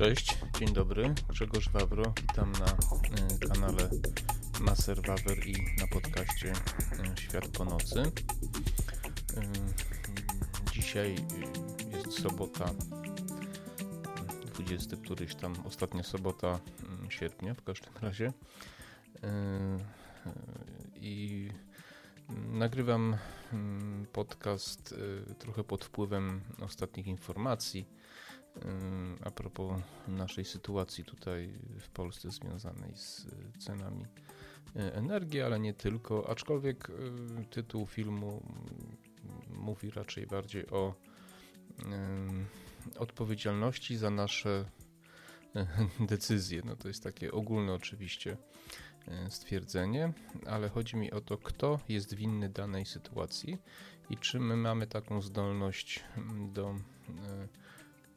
Cześć, 0.00 0.38
dzień 0.58 0.72
dobry. 0.72 1.14
Grzegorz 1.28 1.68
Wawro. 1.68 2.12
Witam 2.20 2.52
na 2.52 2.66
y, 2.66 3.48
kanale 3.48 3.90
Maser 4.60 5.02
Wawer 5.06 5.46
i 5.46 5.52
na 5.80 5.86
podcaście 5.86 6.52
y, 6.52 7.20
Świat 7.20 7.48
po 7.48 7.64
nocy. 7.64 8.00
Y, 8.00 8.12
dzisiaj 10.72 11.16
jest 11.92 12.22
sobota, 12.22 12.70
20 14.54 14.96
któryś 14.96 15.34
tam, 15.34 15.54
ostatnia 15.66 16.02
sobota 16.02 16.60
sierpnia 17.08 17.54
w 17.54 17.62
każdym 17.62 17.92
razie. 18.00 18.32
I 20.94 21.48
nagrywam 22.52 23.16
podcast 24.12 24.94
trochę 25.38 25.64
pod 25.64 25.84
wpływem 25.84 26.40
ostatnich 26.60 27.06
informacji 27.06 27.86
a 29.24 29.30
propos 29.30 29.82
naszej 30.08 30.44
sytuacji 30.44 31.04
tutaj 31.04 31.52
w 31.80 31.88
Polsce 31.88 32.30
związanej 32.30 32.96
z 32.96 33.26
cenami 33.58 34.04
e, 34.76 34.94
energii, 34.94 35.40
ale 35.40 35.60
nie 35.60 35.74
tylko. 35.74 36.30
Aczkolwiek 36.30 36.90
e, 36.90 37.44
tytuł 37.44 37.86
filmu 37.86 38.42
mówi 39.50 39.90
raczej 39.90 40.26
bardziej 40.26 40.70
o 40.70 40.94
odpowiedzialności 42.98 43.96
za 43.96 44.10
nasze 44.10 44.64
decyzje. 46.10 46.62
No 46.64 46.76
to 46.76 46.88
jest 46.88 47.02
takie 47.02 47.32
ogólne 47.32 47.72
oczywiście 47.72 48.36
stwierdzenie, 49.28 50.12
ale 50.46 50.68
chodzi 50.68 50.96
mi 50.96 51.10
o 51.10 51.20
to, 51.20 51.38
kto 51.38 51.80
jest 51.88 52.14
winny 52.14 52.48
danej 52.48 52.86
sytuacji 52.86 53.58
i 54.10 54.16
czy 54.16 54.40
my 54.40 54.56
mamy 54.56 54.86
taką 54.86 55.22
zdolność 55.22 56.04
do 56.52 56.74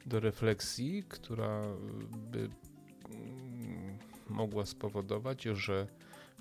do 0.06 0.20
refleksji, 0.20 1.04
która 1.08 1.62
by 2.10 2.50
mm, 3.10 3.98
mogła 4.28 4.66
spowodować, 4.66 5.42
że 5.42 5.86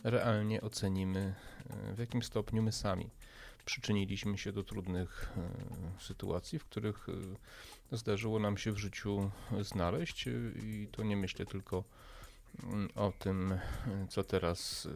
realnie 0.03 0.61
ocenimy, 0.61 1.35
e, 1.69 1.93
w 1.93 1.99
jakim 1.99 2.23
stopniu 2.23 2.63
my 2.63 2.71
sami 2.71 3.09
przyczyniliśmy 3.65 4.37
się 4.37 4.51
do 4.51 4.63
trudnych 4.63 5.31
e, 5.37 6.01
sytuacji, 6.01 6.59
w 6.59 6.65
których 6.65 7.07
zdarzyło 7.91 8.39
nam 8.39 8.57
się 8.57 8.71
w 8.71 8.77
życiu 8.77 9.31
znaleźć. 9.61 10.27
I 10.63 10.87
to 10.91 11.03
nie 11.03 11.17
myślę 11.17 11.45
tylko 11.45 11.83
mm, 12.63 12.89
o 12.95 13.11
tym, 13.19 13.59
co 14.09 14.23
teraz 14.23 14.87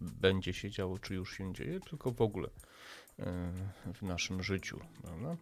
będzie 0.00 0.52
się 0.52 0.70
działo, 0.70 0.98
czy 0.98 1.14
już 1.14 1.36
się 1.36 1.54
dzieje, 1.54 1.80
tylko 1.80 2.12
w 2.12 2.20
ogóle 2.20 2.48
w 3.94 4.02
naszym 4.02 4.42
życiu. 4.42 4.80
Prawda? 5.02 5.36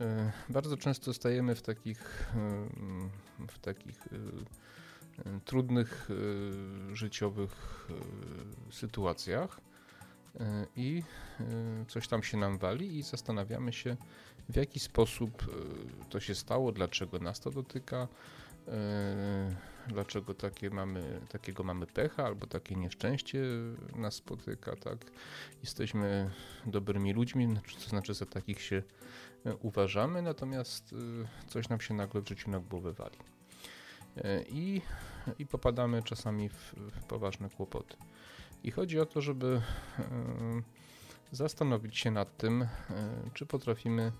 E, 0.00 0.32
bardzo 0.48 0.76
często 0.76 1.14
stajemy 1.14 1.54
w 1.54 1.62
takich, 1.62 2.32
e, 2.36 3.46
w 3.48 3.58
takich 3.58 4.06
e, 4.06 5.40
trudnych 5.44 6.08
życiowych 6.92 7.86
sytuacjach 8.70 9.60
i 10.76 11.02
coś 11.88 12.08
tam 12.08 12.22
się 12.22 12.36
nam 12.36 12.58
wali 12.58 12.98
i 12.98 13.02
zastanawiamy 13.02 13.72
się, 13.72 13.96
w 14.48 14.56
jaki 14.56 14.80
sposób 14.80 15.56
to 16.10 16.20
się 16.20 16.34
stało, 16.34 16.72
dlaczego 16.72 17.18
nas 17.18 17.40
to 17.40 17.50
dotyka, 17.50 18.08
dlaczego 19.86 20.34
takie 20.34 20.70
mamy, 20.70 21.20
takiego 21.28 21.62
mamy 21.62 21.86
pecha 21.86 22.24
albo 22.26 22.46
takie 22.46 22.74
nieszczęście 22.74 23.42
nas 23.96 24.14
spotyka, 24.14 24.76
tak? 24.76 24.98
Jesteśmy 25.60 26.30
dobrymi 26.66 27.12
ludźmi, 27.12 27.56
to 27.84 27.88
znaczy 27.88 28.14
za 28.14 28.26
takich 28.26 28.62
się 28.62 28.82
uważamy, 29.60 30.22
natomiast 30.22 30.92
y, 30.92 30.96
coś 31.48 31.68
nam 31.68 31.80
się 31.80 31.94
nagle 31.94 32.20
w 32.20 32.28
życiu 32.28 32.50
na 32.50 32.60
głowę 32.60 32.92
wali. 32.92 33.18
E, 34.16 34.42
I, 34.42 34.82
i 35.38 35.46
popadamy 35.46 36.02
czasami 36.02 36.48
w, 36.48 36.74
w 36.76 37.04
poważne 37.04 37.50
kłopoty. 37.50 37.96
I 38.62 38.70
chodzi 38.70 39.00
o 39.00 39.06
to, 39.06 39.20
żeby 39.20 39.62
e, 39.98 40.04
zastanowić 41.32 41.98
się 41.98 42.10
nad 42.10 42.36
tym, 42.36 42.62
e, 42.62 42.68
czy 43.34 43.46
potrafimy 43.46 44.12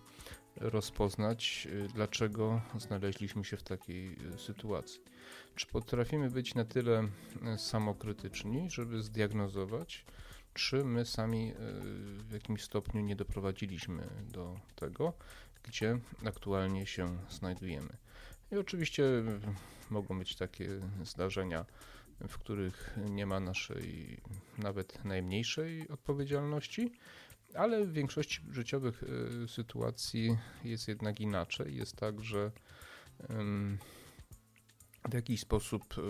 rozpoznać, 0.56 1.68
dlaczego 1.94 2.60
znaleźliśmy 2.78 3.44
się 3.44 3.56
w 3.56 3.62
takiej 3.62 4.16
sytuacji. 4.36 5.00
Czy 5.54 5.66
potrafimy 5.66 6.30
być 6.30 6.54
na 6.54 6.64
tyle 6.64 7.08
samokrytyczni, 7.56 8.70
żeby 8.70 9.02
zdiagnozować, 9.02 10.04
czy 10.54 10.84
my 10.84 11.06
sami 11.06 11.52
w 12.18 12.32
jakimś 12.32 12.62
stopniu 12.62 13.00
nie 13.00 13.16
doprowadziliśmy 13.16 14.08
do 14.32 14.60
tego, 14.74 15.12
gdzie 15.62 15.98
aktualnie 16.24 16.86
się 16.86 17.18
znajdujemy. 17.30 17.96
I 18.52 18.56
oczywiście 18.56 19.04
mogą 19.90 20.18
być 20.18 20.36
takie 20.36 20.68
zdarzenia, 21.04 21.64
w 22.28 22.38
których 22.38 22.96
nie 23.10 23.26
ma 23.26 23.40
naszej 23.40 24.20
nawet 24.58 25.04
najmniejszej 25.04 25.88
odpowiedzialności, 25.88 26.92
ale 27.54 27.84
w 27.84 27.92
większości 27.92 28.40
życiowych 28.50 29.04
e, 29.44 29.48
sytuacji 29.48 30.36
jest 30.64 30.88
jednak 30.88 31.20
inaczej. 31.20 31.76
Jest 31.76 31.96
tak, 31.96 32.20
że 32.20 32.50
w 35.10 35.14
jakiś 35.14 35.40
sposób 35.40 35.94
e, 35.98 36.02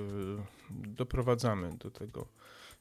doprowadzamy 0.70 1.76
do 1.76 1.90
tego 1.90 2.28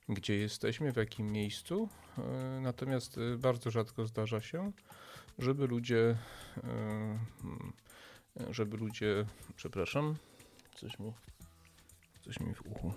gdzie 0.10 0.38
jesteśmy, 0.38 0.92
w 0.92 0.96
jakim 0.96 1.32
miejscu. 1.32 1.90
E, 2.18 2.22
natomiast 2.62 3.20
bardzo 3.38 3.72
rzadko 3.72 4.06
zdarza 4.06 4.42
się, 4.42 4.72
żeby 5.40 5.68
ludzie, 5.68 6.18
żeby 8.50 8.78
ludzie, 8.78 9.26
przepraszam, 9.56 10.16
coś 10.76 11.00
mi, 11.00 11.14
coś 12.22 12.40
mi 12.40 12.56
w 12.56 12.66
uchu 12.66 12.94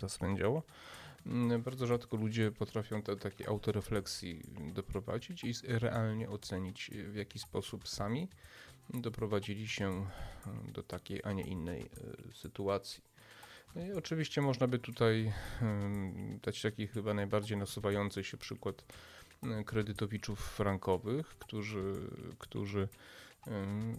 zaswędziało. 0.00 0.62
Mm, 1.26 1.62
bardzo 1.62 1.86
rzadko 1.86 2.16
ludzie 2.16 2.52
potrafią 2.52 3.02
do 3.02 3.16
takiej 3.16 3.46
autorefleksji 3.46 4.42
doprowadzić 4.72 5.44
i 5.44 5.52
realnie 5.66 6.30
ocenić, 6.30 6.90
w 7.08 7.14
jaki 7.14 7.38
sposób 7.38 7.88
sami 7.88 8.28
doprowadzili 8.90 9.68
się 9.68 10.06
do 10.72 10.82
takiej, 10.82 11.20
a 11.24 11.32
nie 11.32 11.42
innej 11.42 11.90
sytuacji. 12.34 13.02
I 13.88 13.92
oczywiście 13.92 14.40
można 14.40 14.66
by 14.66 14.78
tutaj 14.78 15.32
dać 16.42 16.62
taki 16.62 16.86
chyba 16.86 17.14
najbardziej 17.14 17.58
nasuwający 17.58 18.24
się 18.24 18.36
przykład 18.36 18.84
kredytowiczów 19.66 20.40
frankowych, 20.40 21.26
którzy, 21.26 21.94
którzy 22.38 22.88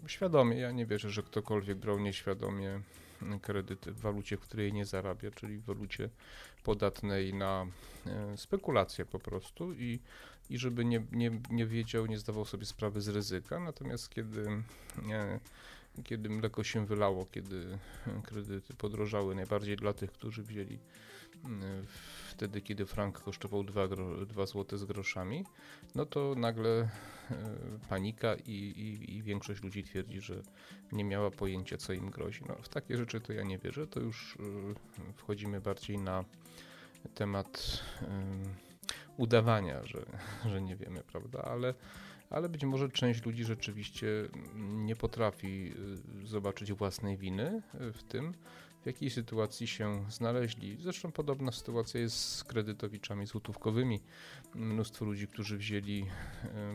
świadomie, 0.06 0.56
ja 0.56 0.72
nie 0.72 0.86
wierzę, 0.86 1.10
że 1.10 1.22
ktokolwiek 1.22 1.78
brał 1.78 1.98
nieświadomie 1.98 2.80
kredyty 3.42 3.92
w 3.92 4.00
walucie, 4.00 4.36
w 4.36 4.40
której 4.40 4.72
nie 4.72 4.84
zarabia, 4.84 5.30
czyli 5.30 5.58
w 5.58 5.64
walucie 5.64 6.10
podatnej 6.62 7.34
na 7.34 7.66
e, 8.06 8.36
spekulacje 8.36 9.04
po 9.04 9.18
prostu 9.18 9.72
i, 9.72 10.00
i 10.50 10.58
żeby 10.58 10.84
nie, 10.84 11.02
nie, 11.12 11.30
nie 11.50 11.66
wiedział, 11.66 12.06
nie 12.06 12.18
zdawał 12.18 12.44
sobie 12.44 12.64
sprawy 12.64 13.00
z 13.00 13.08
ryzyka. 13.08 13.60
Natomiast 13.60 14.10
kiedy 14.10 14.48
e, 15.10 15.40
kiedy 16.04 16.28
mleko 16.28 16.64
się 16.64 16.86
wylało, 16.86 17.26
kiedy 17.26 17.78
kredyty 18.22 18.74
podrożały, 18.74 19.34
najbardziej 19.34 19.76
dla 19.76 19.92
tych, 19.92 20.12
którzy 20.12 20.42
wzięli 20.42 20.78
mm, 21.44 21.86
wtedy, 22.28 22.60
kiedy 22.60 22.86
frank 22.86 23.20
kosztował 23.20 23.64
2, 23.64 23.88
2 24.26 24.46
zł 24.46 24.78
z 24.78 24.84
groszami, 24.84 25.44
no 25.94 26.06
to 26.06 26.34
nagle 26.34 26.70
e, 26.70 26.88
panika 27.88 28.34
i, 28.34 28.52
i, 28.52 29.16
i, 29.16 29.22
większość 29.22 29.62
ludzi 29.62 29.84
twierdzi, 29.84 30.20
że 30.20 30.42
nie 30.92 31.04
miała 31.04 31.30
pojęcia, 31.30 31.76
co 31.76 31.92
im 31.92 32.10
grozi. 32.10 32.44
No, 32.48 32.56
w 32.62 32.68
takie 32.68 32.96
rzeczy 32.96 33.20
to 33.20 33.32
ja 33.32 33.42
nie 33.42 33.58
wierzę, 33.58 33.86
to 33.86 34.00
już 34.00 34.36
e, 34.36 35.14
wchodzimy 35.14 35.60
bardziej 35.60 35.98
na 35.98 36.24
temat 37.14 37.82
udawania, 39.16 39.86
że, 39.86 40.06
że 40.50 40.62
nie 40.62 40.76
wiemy, 40.76 41.02
prawda, 41.02 41.42
ale 41.42 41.74
ale 42.30 42.48
być 42.48 42.64
może 42.64 42.88
część 42.88 43.24
ludzi 43.24 43.44
rzeczywiście 43.44 44.06
nie 44.56 44.96
potrafi 44.96 45.72
y, 46.22 46.26
zobaczyć 46.26 46.72
własnej 46.72 47.16
winy 47.16 47.62
y, 47.80 47.92
w 47.92 48.02
tym, 48.02 48.34
w 48.82 48.86
jakiej 48.86 49.10
sytuacji 49.10 49.66
się 49.66 50.04
znaleźli. 50.10 50.76
Zresztą 50.80 51.12
podobna 51.12 51.52
sytuacja 51.52 52.00
jest 52.00 52.16
z 52.16 52.44
kredytowiczami 52.44 53.26
złotówkowymi. 53.26 54.00
Mnóstwo 54.54 55.04
ludzi, 55.04 55.28
którzy 55.28 55.58
wzięli 55.58 56.06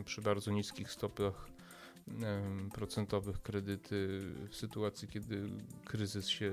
y, 0.00 0.04
przy 0.04 0.22
bardzo 0.22 0.50
niskich 0.50 0.90
stopach 0.90 1.48
procentowych 2.74 3.42
kredyty 3.42 4.20
w 4.48 4.56
sytuacji, 4.56 5.08
kiedy 5.08 5.50
kryzys 5.84 6.28
się 6.28 6.52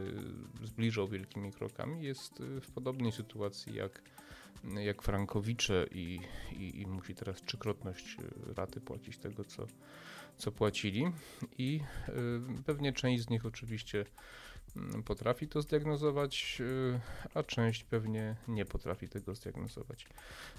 zbliżał 0.63 1.07
wielkimi 1.07 1.51
krokami, 1.51 2.03
jest 2.03 2.43
w 2.61 2.71
podobnej 2.71 3.11
sytuacji 3.11 3.75
jak 3.75 4.01
jak 4.63 5.01
frankowicze 5.01 5.85
i, 5.91 6.19
i, 6.51 6.81
i 6.81 6.87
musi 6.87 7.15
teraz 7.15 7.41
trzykrotność 7.41 8.17
e, 8.19 8.53
raty 8.53 8.81
płacić 8.81 9.17
tego, 9.17 9.45
co, 9.45 9.67
co 10.37 10.51
płacili. 10.51 11.11
I 11.57 11.81
y, 12.09 12.63
pewnie 12.65 12.93
część 12.93 13.23
z 13.23 13.29
nich 13.29 13.45
oczywiście 13.45 14.05
mm, 14.75 15.03
potrafi 15.03 15.47
to 15.47 15.61
zdiagnozować, 15.61 16.57
y, 16.61 16.99
a 17.33 17.43
część 17.43 17.83
pewnie 17.83 18.35
nie 18.47 18.65
potrafi 18.65 19.09
tego 19.09 19.35
zdiagnozować. 19.35 20.07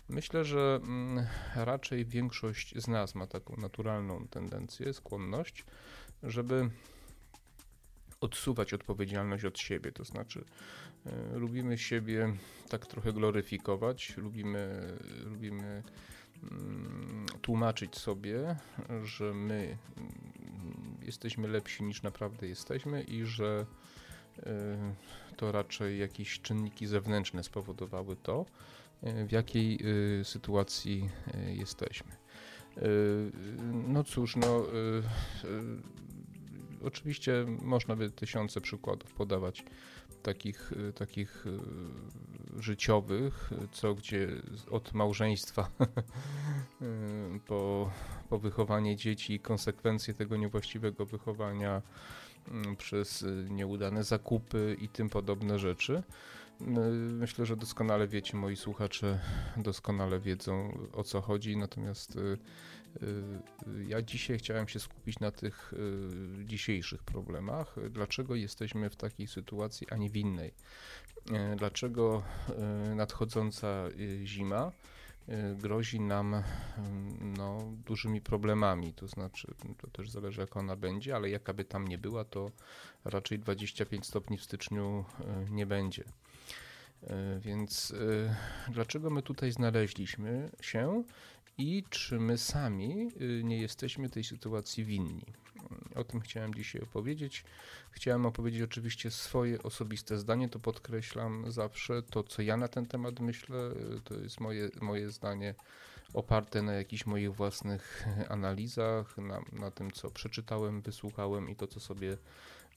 Myślę, 0.08 0.44
że 0.44 0.80
y, 1.56 1.64
raczej 1.64 2.04
większość 2.04 2.74
z 2.78 2.88
nas 2.88 3.14
ma 3.14 3.26
taką 3.26 3.56
naturalną 3.56 4.28
tendencję, 4.28 4.92
skłonność, 4.92 5.64
żeby 6.22 6.70
odsuwać 8.20 8.74
odpowiedzialność 8.74 9.44
od 9.44 9.58
siebie. 9.58 9.92
To 9.92 10.04
znaczy, 10.04 10.44
y, 11.34 11.38
lubimy 11.38 11.78
siebie 11.78 12.32
tak 12.68 12.86
trochę 12.86 13.12
gloryfikować, 13.12 14.16
lubimy, 14.16 14.92
lubimy 15.24 15.82
mm, 16.42 17.26
tłumaczyć 17.42 17.96
sobie, 17.96 18.56
że 19.04 19.34
my 19.34 19.78
mm, 19.96 20.96
jesteśmy 21.02 21.48
lepsi 21.48 21.84
niż 21.84 22.02
naprawdę 22.02 22.48
jesteśmy 22.48 23.02
i 23.02 23.24
że 23.24 23.66
to 25.36 25.52
raczej 25.52 25.98
jakieś 25.98 26.40
czynniki 26.40 26.86
zewnętrzne 26.86 27.44
spowodowały 27.44 28.16
to, 28.16 28.46
w 29.02 29.32
jakiej 29.32 29.78
sytuacji 30.24 31.10
jesteśmy. 31.46 32.12
No 33.88 34.04
cóż, 34.04 34.36
no 34.36 34.66
oczywiście 36.84 37.46
można 37.62 37.96
by 37.96 38.10
tysiące 38.10 38.60
przykładów 38.60 39.12
podawać 39.12 39.64
takich, 40.22 40.72
takich 40.94 41.44
życiowych, 42.58 43.50
co 43.72 43.94
gdzie 43.94 44.28
od 44.70 44.94
małżeństwa 44.94 45.70
po, 47.48 47.90
po 48.28 48.38
wychowanie 48.38 48.96
dzieci 48.96 49.34
i 49.34 49.40
konsekwencje 49.40 50.14
tego 50.14 50.36
niewłaściwego 50.36 51.06
wychowania 51.06 51.82
mm, 52.48 52.76
przez 52.76 53.24
nieudane 53.50 54.04
zakupy 54.04 54.76
i 54.80 54.88
tym 54.88 55.10
podobne 55.10 55.58
rzeczy. 55.58 56.02
Myślę, 57.10 57.46
że 57.46 57.56
doskonale 57.56 58.08
wiecie, 58.08 58.36
moi 58.36 58.56
słuchacze 58.56 59.20
doskonale 59.56 60.20
wiedzą 60.20 60.78
o 60.92 61.04
co 61.04 61.20
chodzi, 61.20 61.56
natomiast 61.56 62.16
y, 62.16 62.20
y, 62.20 62.38
ja 63.86 64.02
dzisiaj 64.02 64.38
chciałem 64.38 64.68
się 64.68 64.80
skupić 64.80 65.20
na 65.20 65.30
tych 65.30 65.72
y, 65.72 66.44
dzisiejszych 66.44 67.02
problemach. 67.02 67.76
Dlaczego 67.90 68.34
jesteśmy 68.34 68.90
w 68.90 68.96
takiej 68.96 69.26
sytuacji, 69.26 69.86
a 69.90 69.96
nie 69.96 70.10
w 70.10 70.16
innej? 70.16 70.54
Dlaczego 71.56 72.22
nadchodząca 72.94 73.84
zima 74.24 74.72
grozi 75.56 76.00
nam 76.00 76.42
no, 77.20 77.72
dużymi 77.86 78.20
problemami? 78.20 78.92
To 78.92 79.08
znaczy, 79.08 79.54
to 79.78 79.86
też 79.86 80.10
zależy, 80.10 80.40
jak 80.40 80.56
ona 80.56 80.76
będzie, 80.76 81.16
ale 81.16 81.30
jaka 81.30 81.52
by 81.52 81.64
tam 81.64 81.88
nie 81.88 81.98
była, 81.98 82.24
to 82.24 82.50
raczej 83.04 83.38
25 83.38 84.06
stopni 84.06 84.38
w 84.38 84.42
styczniu 84.42 85.04
nie 85.50 85.66
będzie. 85.66 86.04
Więc 87.40 87.94
dlaczego 88.68 89.10
my 89.10 89.22
tutaj 89.22 89.52
znaleźliśmy 89.52 90.50
się 90.60 91.04
i 91.58 91.84
czy 91.90 92.20
my 92.20 92.38
sami 92.38 93.08
e, 93.20 93.44
nie 93.44 93.58
jesteśmy 93.58 94.10
tej 94.10 94.24
sytuacji 94.24 94.84
winni? 94.84 95.24
O 95.94 96.04
tym 96.04 96.20
chciałem 96.20 96.54
dzisiaj 96.54 96.82
opowiedzieć. 96.82 97.44
Chciałem 97.90 98.26
opowiedzieć 98.26 98.62
oczywiście 98.62 99.10
swoje 99.10 99.62
osobiste 99.62 100.18
zdanie, 100.18 100.48
to 100.48 100.58
podkreślam 100.58 101.52
zawsze. 101.52 102.02
To, 102.02 102.22
co 102.22 102.42
ja 102.42 102.56
na 102.56 102.68
ten 102.68 102.86
temat 102.86 103.20
myślę, 103.20 103.58
to 104.04 104.14
jest 104.14 104.40
moje, 104.40 104.70
moje 104.80 105.10
zdanie 105.10 105.54
oparte 106.14 106.62
na 106.62 106.72
jakichś 106.72 107.06
moich 107.06 107.34
własnych 107.34 108.06
analizach, 108.28 109.18
na, 109.18 109.40
na 109.52 109.70
tym, 109.70 109.90
co 109.90 110.10
przeczytałem, 110.10 110.82
wysłuchałem 110.82 111.48
i 111.48 111.56
to, 111.56 111.66
co 111.66 111.80
sobie 111.80 112.16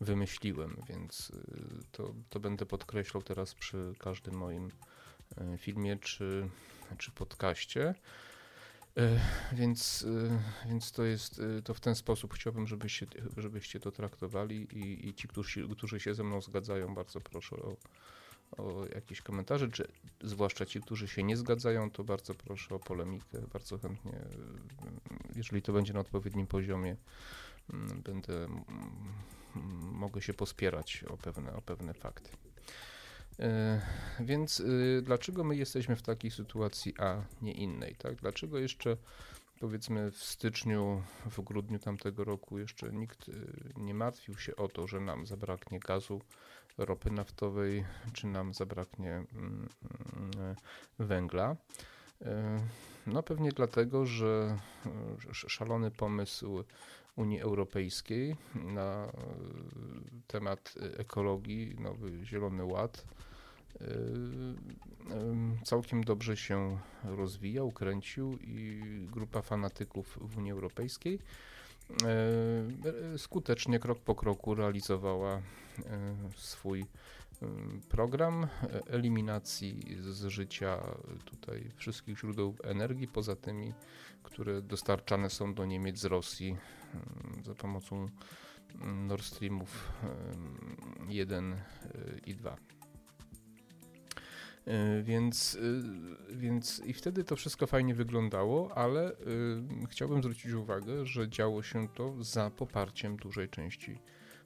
wymyśliłem, 0.01 0.77
więc 0.89 1.29
y, 1.29 1.83
to, 1.91 2.13
to 2.29 2.39
będę 2.39 2.65
podkreślał 2.65 3.23
teraz 3.23 3.53
przy 3.53 3.93
każdym 3.99 4.35
moim 4.35 4.71
y, 5.53 5.57
filmie 5.57 5.97
czy, 5.97 6.49
czy 6.97 7.11
podcaście. 7.11 7.95
Y, 8.97 9.19
więc, 9.53 10.05
więc 10.65 10.91
to 10.91 11.03
jest 11.03 11.41
to 11.63 11.73
w 11.73 11.79
ten 11.79 11.95
sposób 11.95 12.33
chciałbym, 12.33 12.67
żebyście, 12.67 13.07
żebyście 13.37 13.79
to 13.79 13.91
traktowali 13.91 14.67
i, 14.77 15.07
i 15.07 15.13
ci, 15.13 15.27
którzy, 15.27 15.67
którzy 15.69 15.99
się 15.99 16.13
ze 16.13 16.23
mną 16.23 16.41
zgadzają, 16.41 16.95
bardzo 16.95 17.21
proszę 17.21 17.55
o, 17.55 17.77
o 18.57 18.85
jakieś 18.85 19.21
komentarze, 19.21 19.69
czy 19.69 19.87
zwłaszcza 20.21 20.65
ci, 20.65 20.81
którzy 20.81 21.07
się 21.07 21.23
nie 21.23 21.37
zgadzają, 21.37 21.91
to 21.91 22.03
bardzo 22.03 22.33
proszę 22.33 22.75
o 22.75 22.79
polemikę, 22.79 23.41
bardzo 23.53 23.77
chętnie, 23.77 24.19
jeżeli 25.35 25.61
to 25.61 25.73
będzie 25.73 25.93
na 25.93 25.99
odpowiednim 25.99 26.47
poziomie, 26.47 26.95
mm, 27.73 28.01
będę 28.01 28.47
mogę 29.81 30.21
się 30.21 30.33
pospierać 30.33 31.03
o 31.03 31.17
pewne, 31.17 31.53
o 31.53 31.61
pewne 31.61 31.93
fakty. 31.93 32.29
E, 33.39 33.81
więc 34.19 34.59
y, 34.59 35.01
dlaczego 35.05 35.43
my 35.43 35.55
jesteśmy 35.55 35.95
w 35.95 36.01
takiej 36.01 36.31
sytuacji, 36.31 36.93
a 36.99 37.21
nie 37.41 37.51
innej? 37.51 37.95
Tak? 37.95 38.15
Dlaczego 38.15 38.59
jeszcze 38.59 38.97
powiedzmy 39.59 40.11
w 40.11 40.17
styczniu, 40.17 41.03
w 41.25 41.41
grudniu 41.41 41.79
tamtego 41.79 42.23
roku 42.23 42.59
jeszcze 42.59 42.91
nikt 42.91 43.29
y, 43.29 43.33
nie 43.77 43.93
martwił 43.93 44.37
się 44.37 44.55
o 44.55 44.67
to, 44.67 44.87
że 44.87 44.99
nam 44.99 45.27
zabraknie 45.27 45.79
gazu, 45.79 46.21
ropy 46.77 47.11
naftowej, 47.11 47.85
czy 48.13 48.27
nam 48.27 48.53
zabraknie 48.53 49.11
mm, 49.11 49.69
mm, 50.15 50.55
węgla? 50.99 51.55
E, 52.21 52.59
no 53.07 53.23
pewnie 53.23 53.51
dlatego, 53.51 54.05
że 54.05 54.57
szalony 55.31 55.91
pomysł 55.91 56.63
Unii 57.15 57.39
Europejskiej 57.39 58.35
na 58.55 59.05
e, 59.05 59.11
temat 60.27 60.73
ekologii, 60.97 61.75
nowy 61.79 62.25
Zielony 62.25 62.65
Ład. 62.65 63.05
E, 63.81 63.87
całkiem 65.63 66.03
dobrze 66.03 66.37
się 66.37 66.77
rozwijał, 67.03 67.71
kręcił 67.71 68.37
i 68.41 68.81
grupa 69.11 69.41
fanatyków 69.41 70.19
w 70.21 70.37
Unii 70.37 70.51
Europejskiej 70.51 71.19
e, 73.13 73.17
skutecznie 73.17 73.79
krok 73.79 73.99
po 73.99 74.15
kroku 74.15 74.55
realizowała 74.55 75.41
swój 76.37 76.85
program 77.89 78.47
eliminacji 78.87 79.97
z 79.99 80.25
życia 80.25 80.83
tutaj 81.25 81.71
wszystkich 81.75 82.19
źródeł 82.19 82.55
energii, 82.63 83.07
poza 83.07 83.35
tymi, 83.35 83.73
które 84.23 84.61
dostarczane 84.61 85.29
są 85.29 85.53
do 85.53 85.65
Niemiec 85.65 85.99
z 85.99 86.05
Rosji 86.05 86.57
za 87.45 87.55
pomocą 87.55 88.09
Nord 89.07 89.23
Streamów 89.23 89.91
1 91.07 91.55
i 92.25 92.35
2. 92.35 92.57
E, 94.65 95.01
więc, 95.01 95.57
więc 96.31 96.81
i 96.85 96.93
wtedy 96.93 97.23
to 97.23 97.35
wszystko 97.35 97.67
fajnie 97.67 97.95
wyglądało, 97.95 98.77
ale 98.77 99.11
y, 99.11 99.15
chciałbym 99.89 100.21
zwrócić 100.21 100.51
uwagę, 100.51 101.05
że 101.05 101.29
działo 101.29 101.63
się 101.63 101.87
to 101.87 102.23
za 102.23 102.49
poparciem 102.49 103.17
dużej 103.17 103.49
części 103.49 103.99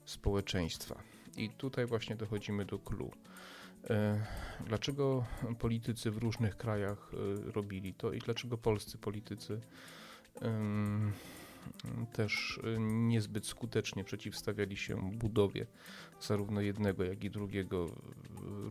społeczeństwa. 0.04 1.02
I 1.38 1.50
tutaj 1.50 1.86
właśnie 1.86 2.16
dochodzimy 2.16 2.64
do 2.64 2.78
clue. 2.78 3.10
Dlaczego 4.66 5.24
politycy 5.58 6.10
w 6.10 6.16
różnych 6.16 6.56
krajach 6.56 7.12
robili 7.54 7.94
to 7.94 8.12
i 8.12 8.18
dlaczego 8.18 8.58
polscy 8.58 8.98
politycy 8.98 9.60
też 12.12 12.60
y, 12.64 12.76
niezbyt 12.80 13.46
skutecznie 13.46 14.04
przeciwstawiali 14.04 14.76
się 14.76 15.10
budowie 15.12 15.66
zarówno 16.20 16.60
jednego, 16.60 17.04
jak 17.04 17.24
i 17.24 17.30
drugiego 17.30 17.86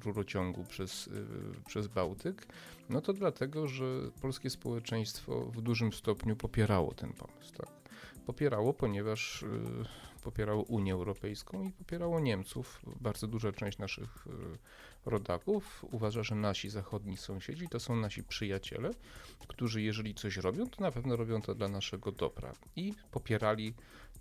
rurociągu 0.05 0.63
przez, 0.63 1.09
przez 1.65 1.87
Bałtyk, 1.87 2.47
no 2.89 3.01
to 3.01 3.13
dlatego, 3.13 3.67
że 3.67 3.85
polskie 4.21 4.49
społeczeństwo 4.49 5.45
w 5.45 5.61
dużym 5.61 5.93
stopniu 5.93 6.35
popierało 6.35 6.93
ten 6.93 7.13
pomysł. 7.13 7.53
Tak? 7.53 7.86
Popierało, 8.27 8.73
ponieważ 8.73 9.45
popierało 10.23 10.63
Unię 10.63 10.93
Europejską 10.93 11.63
i 11.63 11.71
popierało 11.71 12.19
Niemców. 12.19 12.81
Bardzo 13.01 13.27
duża 13.27 13.51
część 13.51 13.77
naszych 13.77 14.25
rodaków 15.05 15.85
uważa, 15.91 16.23
że 16.23 16.35
nasi 16.35 16.69
zachodni 16.69 17.17
sąsiedzi 17.17 17.67
to 17.67 17.79
są 17.79 17.95
nasi 17.95 18.23
przyjaciele, 18.23 18.91
którzy 19.47 19.81
jeżeli 19.81 20.15
coś 20.15 20.37
robią, 20.37 20.69
to 20.69 20.81
na 20.81 20.91
pewno 20.91 21.15
robią 21.15 21.41
to 21.41 21.55
dla 21.55 21.67
naszego 21.67 22.11
dobra. 22.11 22.53
I 22.75 22.93
popierali 23.11 23.73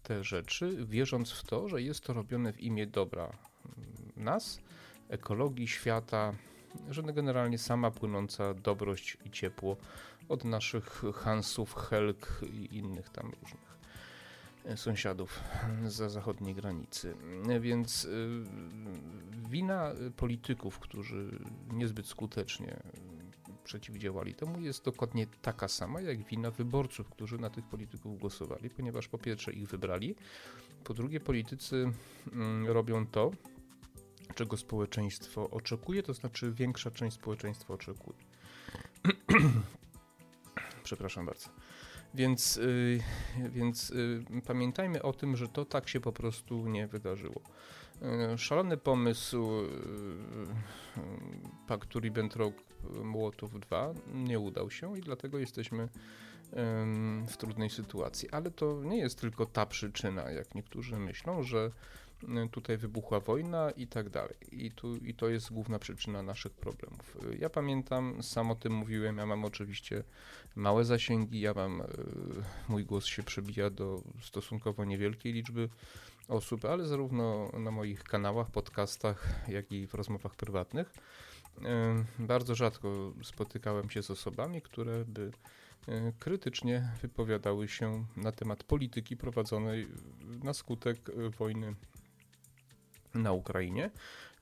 te 0.02 0.24
rzeczy, 0.24 0.86
wierząc 0.86 1.32
w 1.32 1.42
to, 1.42 1.68
że 1.68 1.82
jest 1.82 2.00
to 2.00 2.12
robione 2.12 2.52
w 2.52 2.60
imię 2.60 2.86
dobra 2.86 3.32
nas, 4.16 4.60
ekologii, 5.08 5.68
świata, 5.68 6.34
że 6.90 7.02
generalnie 7.02 7.58
sama 7.58 7.90
płynąca 7.90 8.54
dobrość 8.54 9.16
i 9.24 9.30
ciepło 9.30 9.76
od 10.28 10.44
naszych 10.44 11.02
Hansów, 11.14 11.74
Helk 11.74 12.40
i 12.52 12.76
innych 12.76 13.10
tam 13.10 13.32
różnych 13.42 13.65
sąsiadów 14.76 15.40
za 15.86 16.08
zachodniej 16.08 16.54
granicy. 16.54 17.14
Więc 17.60 18.04
y, 18.04 18.28
wina 19.48 19.92
polityków, 20.16 20.78
którzy 20.78 21.38
niezbyt 21.72 22.06
skutecznie 22.06 22.76
przeciwdziałali 23.64 24.34
temu, 24.34 24.60
jest 24.60 24.84
dokładnie 24.84 25.26
taka 25.42 25.68
sama 25.68 26.00
jak 26.00 26.24
wina 26.24 26.50
wyborców, 26.50 27.10
którzy 27.10 27.38
na 27.38 27.50
tych 27.50 27.64
polityków 27.64 28.18
głosowali, 28.18 28.70
ponieważ 28.70 29.08
po 29.08 29.18
pierwsze 29.18 29.52
ich 29.52 29.68
wybrali, 29.68 30.14
po 30.84 30.94
drugie 30.94 31.20
politycy 31.20 31.92
mm, 32.32 32.66
robią 32.66 33.06
to, 33.06 33.30
czego 34.34 34.56
społeczeństwo 34.56 35.50
oczekuje, 35.50 36.02
to 36.02 36.14
znaczy 36.14 36.52
większa 36.52 36.90
część 36.90 37.16
społeczeństwa 37.16 37.74
oczekuje. 37.74 38.18
Przepraszam 40.86 41.26
bardzo. 41.26 41.48
Więc, 42.14 42.56
yy, 42.56 43.00
więc 43.50 43.88
yy, 43.88 44.42
pamiętajmy 44.46 45.02
o 45.02 45.12
tym, 45.12 45.36
że 45.36 45.48
to 45.48 45.64
tak 45.64 45.88
się 45.88 46.00
po 46.00 46.12
prostu 46.12 46.68
nie 46.68 46.86
wydarzyło. 46.86 47.40
Szalony 48.36 48.76
pomysł 48.76 49.48
paktu 51.66 52.00
Ribbentrop-Mołotow 52.00 53.58
2 53.58 53.94
nie 54.14 54.38
udał 54.38 54.70
się 54.70 54.98
i 54.98 55.00
dlatego 55.00 55.38
jesteśmy 55.38 55.88
w 57.28 57.36
trudnej 57.36 57.70
sytuacji. 57.70 58.30
Ale 58.30 58.50
to 58.50 58.82
nie 58.84 58.98
jest 58.98 59.20
tylko 59.20 59.46
ta 59.46 59.66
przyczyna, 59.66 60.30
jak 60.30 60.54
niektórzy 60.54 60.98
myślą, 60.98 61.42
że 61.42 61.70
tutaj 62.50 62.76
wybuchła 62.76 63.20
wojna 63.20 63.70
i 63.70 63.86
tak 63.86 64.10
dalej. 64.10 64.34
I, 64.52 64.70
tu, 64.70 64.96
I 64.96 65.14
to 65.14 65.28
jest 65.28 65.52
główna 65.52 65.78
przyczyna 65.78 66.22
naszych 66.22 66.52
problemów. 66.52 67.16
Ja 67.38 67.50
pamiętam, 67.50 68.22
sam 68.22 68.50
o 68.50 68.54
tym 68.54 68.72
mówiłem, 68.72 69.16
ja 69.16 69.26
mam 69.26 69.44
oczywiście 69.44 70.04
małe 70.56 70.84
zasięgi, 70.84 71.40
ja 71.40 71.54
mam, 71.54 71.80
e, 71.80 71.86
mój 72.68 72.84
głos 72.84 73.06
się 73.06 73.22
przebija 73.22 73.70
do 73.70 74.02
stosunkowo 74.22 74.84
niewielkiej 74.84 75.32
liczby 75.32 75.68
osób, 76.28 76.64
ale 76.64 76.86
zarówno 76.86 77.50
na 77.58 77.70
moich 77.70 78.02
kanałach, 78.02 78.50
podcastach, 78.50 79.48
jak 79.48 79.72
i 79.72 79.86
w 79.86 79.94
rozmowach 79.94 80.34
prywatnych. 80.34 80.92
Bardzo 82.18 82.54
rzadko 82.54 83.12
spotykałem 83.22 83.90
się 83.90 84.02
z 84.02 84.10
osobami, 84.10 84.62
które 84.62 85.04
by 85.04 85.30
krytycznie 86.18 86.88
wypowiadały 87.02 87.68
się 87.68 88.06
na 88.16 88.32
temat 88.32 88.64
polityki 88.64 89.16
prowadzonej 89.16 89.88
na 90.44 90.54
skutek 90.54 91.10
wojny 91.38 91.74
na 93.16 93.32
Ukrainie 93.32 93.90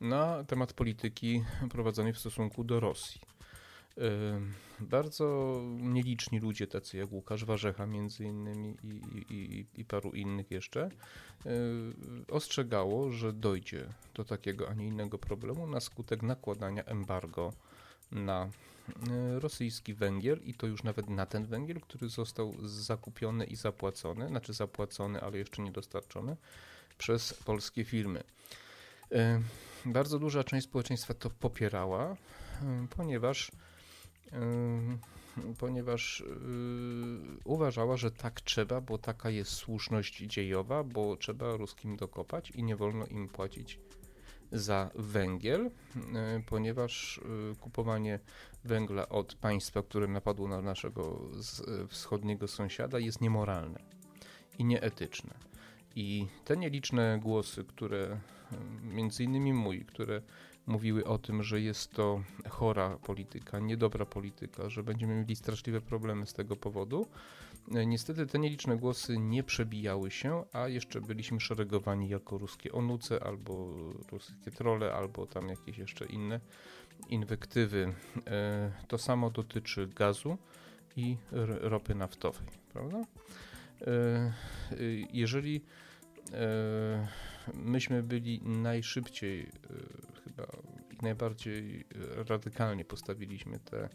na 0.00 0.44
temat 0.44 0.72
polityki 0.72 1.44
prowadzonej 1.70 2.12
w 2.12 2.18
stosunku 2.18 2.64
do 2.64 2.80
Rosji. 2.80 3.20
Bardzo 4.80 5.60
nieliczni 5.78 6.40
ludzie, 6.40 6.66
tacy 6.66 6.96
jak 6.96 7.12
Łukasz 7.12 7.44
Warzecha 7.44 7.86
między 7.86 8.24
innymi 8.24 8.76
i, 8.84 9.34
i, 9.34 9.66
i, 9.80 9.84
paru 9.84 10.10
innych 10.10 10.50
jeszcze, 10.50 10.90
ostrzegało, 12.28 13.10
że 13.10 13.32
dojdzie 13.32 13.86
do 14.14 14.24
takiego, 14.24 14.68
a 14.68 14.74
nie 14.74 14.86
innego 14.86 15.18
problemu 15.18 15.66
na 15.66 15.80
skutek 15.80 16.22
nakładania 16.22 16.84
embargo 16.84 17.52
na 18.12 18.50
rosyjski 19.38 19.94
węgiel 19.94 20.40
i 20.44 20.54
to 20.54 20.66
już 20.66 20.82
nawet 20.82 21.10
na 21.10 21.26
ten 21.26 21.46
węgiel, 21.46 21.80
który 21.80 22.08
został 22.08 22.54
zakupiony 22.62 23.44
i 23.44 23.56
zapłacony, 23.56 24.28
znaczy 24.28 24.52
zapłacony, 24.52 25.20
ale 25.20 25.38
jeszcze 25.38 25.62
nie 25.62 25.72
dostarczony 25.72 26.36
przez 26.98 27.34
polskie 27.34 27.84
firmy. 27.84 28.24
Bardzo 29.86 30.18
duża 30.18 30.44
część 30.44 30.66
społeczeństwa 30.66 31.14
to 31.14 31.30
popierała, 31.30 32.16
ponieważ, 32.96 33.52
ponieważ 35.58 36.24
uważała, 37.44 37.96
że 37.96 38.10
tak 38.10 38.40
trzeba, 38.40 38.80
bo 38.80 38.98
taka 38.98 39.30
jest 39.30 39.50
słuszność 39.50 40.18
dziejowa, 40.20 40.84
bo 40.84 41.16
trzeba 41.16 41.56
ruskim 41.56 41.96
dokopać 41.96 42.50
i 42.50 42.62
nie 42.62 42.76
wolno 42.76 43.06
im 43.06 43.28
płacić 43.28 43.78
za 44.52 44.90
węgiel, 44.94 45.70
ponieważ 46.46 47.20
kupowanie 47.60 48.20
węgla 48.64 49.08
od 49.08 49.34
państwa, 49.34 49.82
które 49.82 50.06
napadło 50.06 50.48
na 50.48 50.62
naszego 50.62 51.20
wschodniego 51.88 52.48
sąsiada 52.48 52.98
jest 52.98 53.20
niemoralne 53.20 53.80
i 54.58 54.64
nieetyczne. 54.64 55.34
I 55.96 56.26
te 56.44 56.56
nieliczne 56.56 57.18
głosy, 57.22 57.64
które 57.64 58.20
między 58.82 59.24
innymi 59.24 59.52
mój, 59.52 59.84
które 59.84 60.22
mówiły 60.66 61.04
o 61.04 61.18
tym, 61.18 61.42
że 61.42 61.60
jest 61.60 61.92
to 61.92 62.22
chora 62.48 62.96
polityka, 62.96 63.58
niedobra 63.58 64.06
polityka, 64.06 64.68
że 64.68 64.82
będziemy 64.82 65.14
mieli 65.14 65.36
straszliwe 65.36 65.80
problemy 65.80 66.26
z 66.26 66.32
tego 66.32 66.56
powodu. 66.56 67.06
E, 67.74 67.86
niestety 67.86 68.26
te 68.26 68.38
nieliczne 68.38 68.76
głosy 68.76 69.18
nie 69.18 69.42
przebijały 69.42 70.10
się, 70.10 70.44
a 70.52 70.68
jeszcze 70.68 71.00
byliśmy 71.00 71.40
szeregowani 71.40 72.08
jako 72.08 72.38
ruskie 72.38 72.72
onuce, 72.72 73.22
albo 73.22 73.74
ruskie 74.12 74.50
trole, 74.50 74.92
albo 74.94 75.26
tam 75.26 75.48
jakieś 75.48 75.78
jeszcze 75.78 76.06
inne 76.06 76.40
inwektywy. 77.08 77.94
E, 78.26 78.72
to 78.88 78.98
samo 78.98 79.30
dotyczy 79.30 79.86
gazu 79.86 80.38
i 80.96 81.16
ropy 81.60 81.94
naftowej, 81.94 82.48
prawda? 82.72 83.02
E, 83.86 84.32
jeżeli 85.12 85.60
myśmy 87.54 88.02
byli 88.02 88.40
najszybciej, 88.42 89.40
e, 89.42 89.48
chyba 90.24 90.46
najbardziej 91.02 91.84
radykalnie 92.28 92.84
postawiliśmy 92.84 93.58
te, 93.58 93.88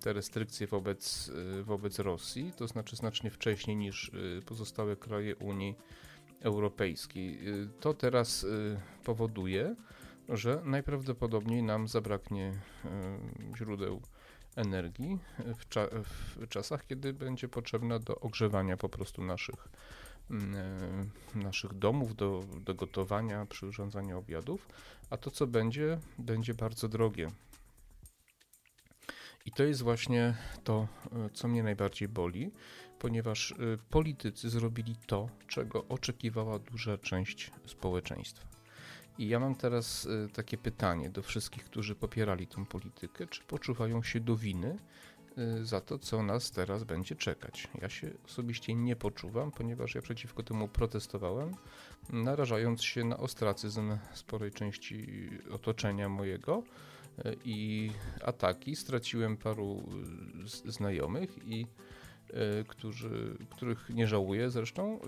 te 0.00 0.12
restrykcje 0.12 0.66
wobec, 0.66 1.30
e, 1.60 1.62
wobec 1.62 1.98
Rosji, 1.98 2.52
to 2.56 2.68
znaczy 2.68 2.96
znacznie 2.96 3.30
wcześniej 3.30 3.76
niż 3.76 4.08
e, 4.38 4.42
pozostałe 4.42 4.96
kraje 4.96 5.36
Unii 5.36 5.74
Europejskiej. 6.40 7.38
To 7.80 7.94
teraz 7.94 8.46
powoduje, 9.04 9.76
że 10.28 10.62
najprawdopodobniej 10.64 11.62
nam 11.62 11.88
zabraknie 11.88 12.52
źródeł 13.56 14.02
energii 14.56 15.18
w, 15.58 15.68
cza 15.68 15.88
w, 16.36 16.48
czasach, 16.48 16.86
kiedy 16.86 17.12
będzie 17.12 17.48
potrzebna 17.48 17.98
do 17.98 18.20
ogrzewania 18.20 18.76
po 18.76 18.88
prostu 18.88 19.22
naszych 19.22 19.54
e, 19.64 20.13
naszych 21.34 21.74
domów 21.74 22.16
do, 22.16 22.44
do 22.60 22.74
gotowania, 22.74 23.46
przy 23.46 23.66
urządzaniu 23.66 24.18
obiadów, 24.18 24.68
a 25.10 25.16
to 25.16 25.30
co 25.30 25.46
będzie, 25.46 25.98
będzie 26.18 26.54
bardzo 26.54 26.88
drogie. 26.88 27.30
I 29.46 29.50
to 29.50 29.64
jest 29.64 29.82
właśnie 29.82 30.34
to, 30.64 30.88
e, 31.12 31.30
co 31.30 31.48
mnie 31.48 31.62
najbardziej 31.62 32.08
boli, 32.08 32.52
ponieważ 32.98 33.52
e, 33.52 33.56
politycy 33.90 34.50
zrobili 34.50 34.96
to, 35.06 35.28
czego 35.48 35.84
oczekiwała 35.88 36.58
duża 36.58 36.98
część 36.98 37.50
społeczeństwa. 37.66 38.48
I 39.18 39.28
ja 39.28 39.40
mam 39.40 39.54
teraz 39.54 40.08
takie 40.32 40.58
pytanie 40.58 41.10
do 41.10 41.22
wszystkich, 41.22 41.64
którzy 41.64 41.94
popierali 41.94 42.46
tą 42.46 42.66
politykę: 42.66 43.26
czy 43.26 43.42
poczuwają 43.42 44.02
się 44.02 44.20
do 44.20 44.36
winy 44.36 44.78
za 45.62 45.80
to, 45.80 45.98
co 45.98 46.22
nas 46.22 46.50
teraz 46.50 46.84
będzie 46.84 47.16
czekać. 47.16 47.68
Ja 47.82 47.88
się 47.88 48.10
osobiście 48.24 48.74
nie 48.74 48.96
poczuwam, 48.96 49.50
ponieważ 49.50 49.94
ja 49.94 50.02
przeciwko 50.02 50.42
temu 50.42 50.68
protestowałem, 50.68 51.54
narażając 52.10 52.82
się 52.82 53.04
na 53.04 53.16
ostracyzm 53.16 53.98
sporej 54.14 54.52
części 54.52 55.28
otoczenia 55.50 56.08
mojego 56.08 56.62
y, 57.18 57.36
i 57.44 57.90
ataki. 58.24 58.76
Straciłem 58.76 59.36
paru 59.36 59.82
y, 60.66 60.72
znajomych 60.72 61.38
i 61.46 61.66
którzy, 62.68 63.36
których 63.50 63.90
nie 63.90 64.06
żałuję 64.06 64.50
zresztą, 64.50 65.00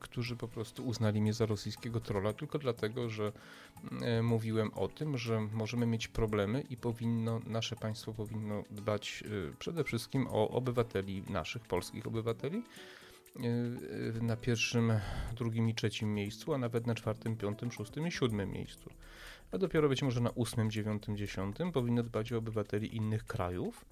którzy 0.00 0.36
po 0.36 0.48
prostu 0.48 0.86
uznali 0.86 1.20
mnie 1.20 1.32
za 1.32 1.46
rosyjskiego 1.46 2.00
trola 2.00 2.32
tylko 2.32 2.58
dlatego, 2.58 3.08
że 3.08 3.32
e, 4.02 4.22
mówiłem 4.22 4.74
o 4.74 4.88
tym, 4.88 5.18
że 5.18 5.40
możemy 5.40 5.86
mieć 5.86 6.08
problemy 6.08 6.60
i 6.60 6.76
powinno, 6.76 7.40
nasze 7.46 7.76
państwo 7.76 8.12
powinno 8.12 8.64
dbać 8.70 9.24
e, 9.26 9.56
przede 9.58 9.84
wszystkim 9.84 10.26
o 10.30 10.48
obywateli, 10.50 11.22
naszych 11.28 11.62
polskich 11.62 12.06
obywateli, 12.06 12.62
e, 13.36 14.22
na 14.22 14.36
pierwszym, 14.36 14.92
drugim 15.36 15.68
i 15.68 15.74
trzecim 15.74 16.14
miejscu, 16.14 16.54
a 16.54 16.58
nawet 16.58 16.86
na 16.86 16.94
czwartym, 16.94 17.36
piątym, 17.36 17.72
szóstym 17.72 18.06
i 18.06 18.12
siódmym 18.12 18.50
miejscu. 18.50 18.90
A 19.52 19.58
dopiero 19.58 19.88
być 19.88 20.02
może 20.02 20.20
na 20.20 20.30
ósmym, 20.30 20.70
dziewiątym, 20.70 21.16
dziesiątym 21.16 21.72
powinno 21.72 22.02
dbać 22.02 22.32
o 22.32 22.38
obywateli 22.38 22.96
innych 22.96 23.24
krajów. 23.24 23.84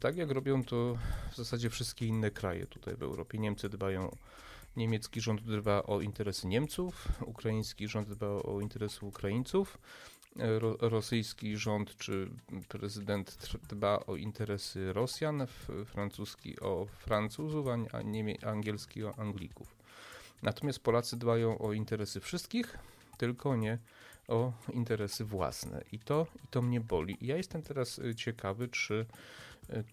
Tak 0.00 0.16
jak 0.16 0.30
robią 0.30 0.64
to 0.64 0.98
w 1.32 1.36
zasadzie 1.36 1.70
wszystkie 1.70 2.06
inne 2.06 2.30
kraje 2.30 2.66
tutaj 2.66 2.96
w 2.96 3.02
Europie. 3.02 3.38
Niemcy 3.38 3.68
dbają 3.68 4.16
Niemiecki 4.76 5.20
rząd 5.20 5.42
dba 5.42 5.82
o 5.82 6.00
interesy 6.00 6.46
Niemców, 6.46 7.08
ukraiński 7.26 7.88
rząd 7.88 8.08
dba 8.08 8.26
o 8.26 8.60
interesy 8.60 9.06
Ukraińców, 9.06 9.78
ro, 10.36 10.76
rosyjski 10.80 11.56
rząd 11.56 11.96
czy 11.96 12.28
prezydent 12.68 13.38
dba 13.68 14.00
o 14.06 14.16
interesy 14.16 14.92
Rosjan, 14.92 15.46
francuski 15.86 16.60
o 16.60 16.86
Francuzów, 16.86 17.66
a 17.92 18.02
niemie, 18.02 18.46
angielski 18.46 19.04
o 19.04 19.14
Anglików. 19.18 19.74
Natomiast 20.42 20.78
Polacy 20.78 21.16
dbają 21.16 21.58
o 21.58 21.72
interesy 21.72 22.20
wszystkich, 22.20 22.78
tylko 23.18 23.56
nie 23.56 23.78
o 24.28 24.52
interesy 24.72 25.24
własne. 25.24 25.84
I 25.92 25.98
to, 25.98 26.26
i 26.44 26.46
to 26.50 26.62
mnie 26.62 26.80
boli. 26.80 27.24
I 27.24 27.26
ja 27.26 27.36
jestem 27.36 27.62
teraz 27.62 27.98
y, 27.98 28.14
ciekawy, 28.14 28.68
czy 28.68 29.06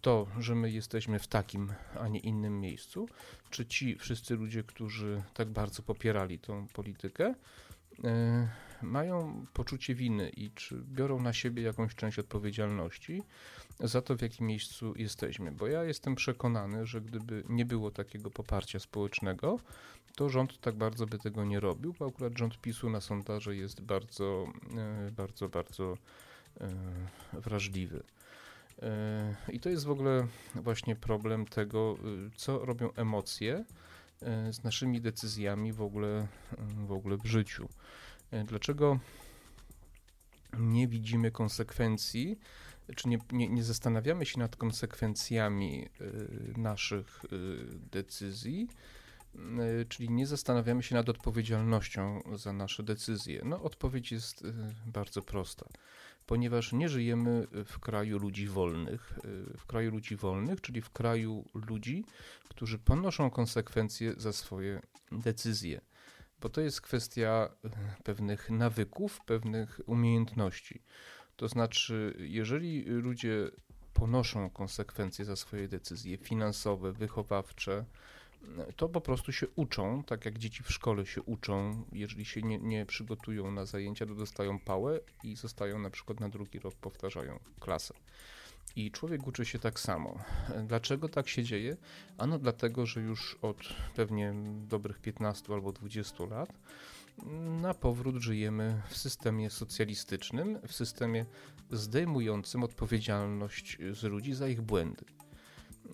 to, 0.01 0.27
że 0.39 0.55
my 0.55 0.71
jesteśmy 0.71 1.19
w 1.19 1.27
takim, 1.27 1.73
a 1.99 2.07
nie 2.07 2.19
innym 2.19 2.59
miejscu, 2.59 3.09
czy 3.49 3.65
ci 3.65 3.95
wszyscy 3.95 4.35
ludzie, 4.35 4.63
którzy 4.63 5.23
tak 5.33 5.49
bardzo 5.49 5.83
popierali 5.83 6.39
tą 6.39 6.67
politykę, 6.67 7.35
e, 8.03 8.49
mają 8.81 9.45
poczucie 9.53 9.95
winy 9.95 10.29
i 10.29 10.51
czy 10.51 10.75
biorą 10.83 11.21
na 11.21 11.33
siebie 11.33 11.63
jakąś 11.63 11.95
część 11.95 12.19
odpowiedzialności 12.19 13.23
za 13.79 14.01
to, 14.01 14.17
w 14.17 14.21
jakim 14.21 14.47
miejscu 14.47 14.93
jesteśmy. 14.95 15.51
Bo 15.51 15.67
ja 15.67 15.83
jestem 15.83 16.15
przekonany, 16.15 16.85
że 16.85 17.01
gdyby 17.01 17.43
nie 17.49 17.65
było 17.65 17.91
takiego 17.91 18.31
poparcia 18.31 18.79
społecznego, 18.79 19.59
to 20.15 20.29
rząd 20.29 20.59
tak 20.59 20.75
bardzo 20.75 21.05
by 21.05 21.17
tego 21.17 21.45
nie 21.45 21.59
robił, 21.59 21.95
bo 21.99 22.07
akurat 22.07 22.37
rząd 22.37 22.61
PiSu 22.61 22.89
na 22.89 23.01
sondaże 23.01 23.55
jest 23.55 23.81
bardzo, 23.81 24.45
e, 24.77 25.11
bardzo, 25.11 25.49
bardzo 25.49 25.97
e, 26.61 26.69
wrażliwy. 27.33 28.03
I 29.53 29.59
to 29.59 29.69
jest 29.69 29.85
w 29.85 29.91
ogóle 29.91 30.27
właśnie 30.55 30.95
problem 30.95 31.45
tego, 31.45 31.97
y, 32.27 32.31
co 32.35 32.65
robią 32.65 32.93
emocje 32.93 33.65
z 34.51 34.63
naszymi 34.63 35.01
decyzjami 35.01 35.73
w 35.73 35.81
ogóle, 35.81 36.27
w 36.87 36.91
ogóle 36.91 37.17
w 37.17 37.25
życiu. 37.25 37.69
Dlaczego 38.45 38.99
nie 40.59 40.87
widzimy 40.87 41.31
konsekwencji, 41.31 42.39
czy 42.95 43.09
nie, 43.09 43.17
nie, 43.31 43.49
nie 43.49 43.63
zastanawiamy 43.63 44.25
się 44.25 44.39
nad 44.39 44.55
konsekwencjami 44.55 45.89
naszych 46.57 47.21
decyzji, 47.91 48.67
czyli 49.89 50.09
nie 50.09 50.27
zastanawiamy 50.27 50.83
się 50.83 50.95
nad 50.95 51.09
odpowiedzialnością 51.09 52.21
za 52.35 52.53
nasze 52.53 52.83
decyzje? 52.83 53.41
No, 53.45 53.63
odpowiedź 53.63 54.11
jest 54.11 54.43
bardzo 54.85 55.21
prosta 55.21 55.65
ponieważ 56.25 56.73
nie 56.73 56.89
żyjemy 56.89 57.47
w 57.65 57.79
kraju 57.79 58.19
ludzi 58.19 58.47
wolnych, 58.47 59.19
y, 59.25 59.57
w 59.57 59.65
kraju 59.65 59.91
ludzi 59.91 60.15
wolnych, 60.15 60.61
czyli 60.61 60.81
w 60.81 60.89
kraju 60.89 61.45
ludzi, 61.53 62.05
którzy 62.49 62.79
ponoszą 62.79 63.29
konsekwencje 63.29 64.13
za 64.17 64.33
swoje 64.33 64.81
decyzje. 65.11 65.81
Bo 66.41 66.49
to 66.49 66.61
jest 66.61 66.81
kwestia 66.81 67.49
y, 67.65 68.03
pewnych 68.03 68.49
nawyków, 68.49 69.19
pewnych 69.25 69.79
umiejętności. 69.85 70.81
To 71.35 71.47
znaczy, 71.47 72.15
jeżeli 72.19 72.83
ludzie 72.83 73.51
ponoszą 73.93 74.49
konsekwencje 74.49 75.25
za 75.25 75.35
swoje 75.35 75.67
decyzje 75.67 76.17
finansowe, 76.17 76.91
wychowawcze, 76.91 77.85
to 78.75 78.89
po 78.89 79.01
prostu 79.01 79.31
się 79.31 79.47
uczą, 79.55 80.03
tak 80.03 80.25
jak 80.25 80.37
dzieci 80.37 80.63
w 80.63 80.71
szkole 80.71 81.05
się 81.05 81.21
uczą. 81.21 81.83
Jeżeli 81.91 82.25
się 82.25 82.41
nie, 82.41 82.59
nie 82.59 82.85
przygotują 82.85 83.51
na 83.51 83.65
zajęcia, 83.65 84.05
to 84.05 84.15
dostają 84.15 84.59
pałę 84.59 84.99
i 85.23 85.35
zostają 85.35 85.79
na 85.79 85.89
przykład 85.89 86.19
na 86.19 86.29
drugi 86.29 86.59
rok, 86.59 86.75
powtarzają 86.75 87.39
klasę. 87.59 87.93
I 88.75 88.91
człowiek 88.91 89.27
uczy 89.27 89.45
się 89.45 89.59
tak 89.59 89.79
samo. 89.79 90.19
Dlaczego 90.67 91.09
tak 91.09 91.29
się 91.29 91.43
dzieje? 91.43 91.77
Ano 92.17 92.39
dlatego, 92.39 92.85
że 92.85 93.01
już 93.01 93.37
od 93.41 93.57
pewnie 93.95 94.33
dobrych 94.67 94.99
15 94.99 95.53
albo 95.53 95.71
20 95.71 96.25
lat 96.25 96.49
na 97.61 97.73
powrót 97.73 98.15
żyjemy 98.15 98.81
w 98.89 98.97
systemie 98.97 99.49
socjalistycznym, 99.49 100.59
w 100.67 100.73
systemie 100.73 101.25
zdejmującym 101.71 102.63
odpowiedzialność 102.63 103.77
z 103.91 104.03
ludzi 104.03 104.33
za 104.33 104.47
ich 104.47 104.61
błędy. 104.61 105.05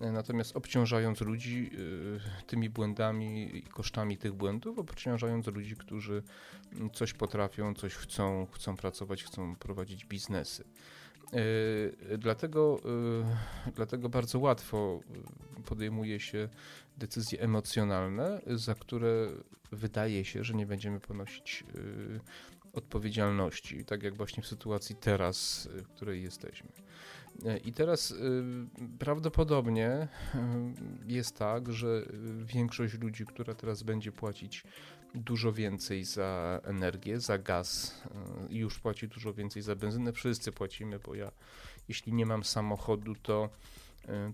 Natomiast 0.00 0.56
obciążając 0.56 1.20
ludzi 1.20 1.70
y, 2.42 2.46
tymi 2.46 2.70
błędami 2.70 3.56
i 3.56 3.62
kosztami 3.62 4.18
tych 4.18 4.32
błędów, 4.32 4.78
obciążając 4.78 5.46
ludzi, 5.46 5.76
którzy 5.76 6.22
coś 6.92 7.12
potrafią, 7.12 7.74
coś 7.74 7.94
chcą, 7.94 8.46
chcą 8.52 8.76
pracować, 8.76 9.24
chcą 9.24 9.56
prowadzić 9.56 10.04
biznesy. 10.06 10.64
Y, 11.34 12.18
dlatego, 12.18 12.80
y, 13.66 13.72
dlatego 13.72 14.08
bardzo 14.08 14.38
łatwo 14.38 15.00
podejmuje 15.64 16.20
się 16.20 16.48
decyzje 16.96 17.40
emocjonalne, 17.40 18.40
za 18.46 18.74
które 18.74 19.28
wydaje 19.72 20.24
się, 20.24 20.44
że 20.44 20.54
nie 20.54 20.66
będziemy 20.66 21.00
ponosić 21.00 21.64
odpowiedzialności, 22.72 23.84
tak 23.84 24.02
jak 24.02 24.14
właśnie 24.14 24.42
w 24.42 24.46
sytuacji 24.46 24.96
teraz, 24.96 25.68
w 25.84 25.88
której 25.88 26.22
jesteśmy. 26.22 26.68
I 27.64 27.72
teraz 27.72 28.10
y, 28.10 28.16
prawdopodobnie 28.98 29.90
y, 29.90 30.38
jest 31.06 31.36
tak, 31.36 31.72
że 31.72 32.02
większość 32.44 32.94
ludzi, 32.94 33.26
która 33.26 33.54
teraz 33.54 33.82
będzie 33.82 34.12
płacić 34.12 34.64
dużo 35.14 35.52
więcej 35.52 36.04
za 36.04 36.60
energię, 36.64 37.20
za 37.20 37.38
gaz 37.38 38.02
y, 38.50 38.54
już 38.54 38.78
płaci 38.78 39.08
dużo 39.08 39.34
więcej 39.34 39.62
za 39.62 39.76
benzynę, 39.76 40.12
wszyscy 40.12 40.52
płacimy, 40.52 40.98
bo 40.98 41.14
ja 41.14 41.32
jeśli 41.88 42.12
nie 42.12 42.26
mam 42.26 42.44
samochodu, 42.44 43.14
to 43.14 43.48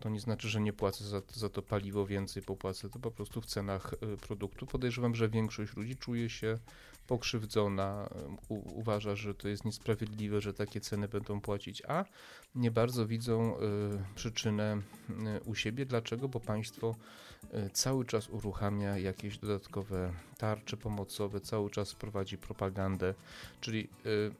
to 0.00 0.08
nie 0.08 0.20
znaczy, 0.20 0.48
że 0.48 0.60
nie 0.60 0.72
płacę 0.72 1.04
za, 1.04 1.22
za 1.34 1.48
to 1.48 1.62
paliwo 1.62 2.06
więcej, 2.06 2.42
popłacę 2.42 2.90
to 2.90 2.98
po 2.98 3.10
prostu 3.10 3.40
w 3.40 3.46
cenach 3.46 3.94
produktu. 4.20 4.66
Podejrzewam, 4.66 5.14
że 5.14 5.28
większość 5.28 5.76
ludzi 5.76 5.96
czuje 5.96 6.30
się 6.30 6.58
pokrzywdzona, 7.06 8.08
u, 8.48 8.78
uważa, 8.78 9.16
że 9.16 9.34
to 9.34 9.48
jest 9.48 9.64
niesprawiedliwe, 9.64 10.40
że 10.40 10.54
takie 10.54 10.80
ceny 10.80 11.08
będą 11.08 11.40
płacić, 11.40 11.82
a 11.88 12.04
nie 12.54 12.70
bardzo 12.70 13.06
widzą 13.06 13.56
y, 13.56 13.60
przyczynę 14.14 14.80
u 15.44 15.54
siebie. 15.54 15.86
Dlaczego? 15.86 16.28
Bo 16.28 16.40
państwo 16.40 16.94
y, 17.44 17.70
cały 17.72 18.04
czas 18.04 18.28
uruchamia 18.28 18.98
jakieś 18.98 19.38
dodatkowe 19.38 20.12
tarcze 20.38 20.76
pomocowe, 20.76 21.40
cały 21.40 21.70
czas 21.70 21.94
prowadzi 21.94 22.38
propagandę, 22.38 23.14
czyli 23.60 23.88
y, 24.06 24.34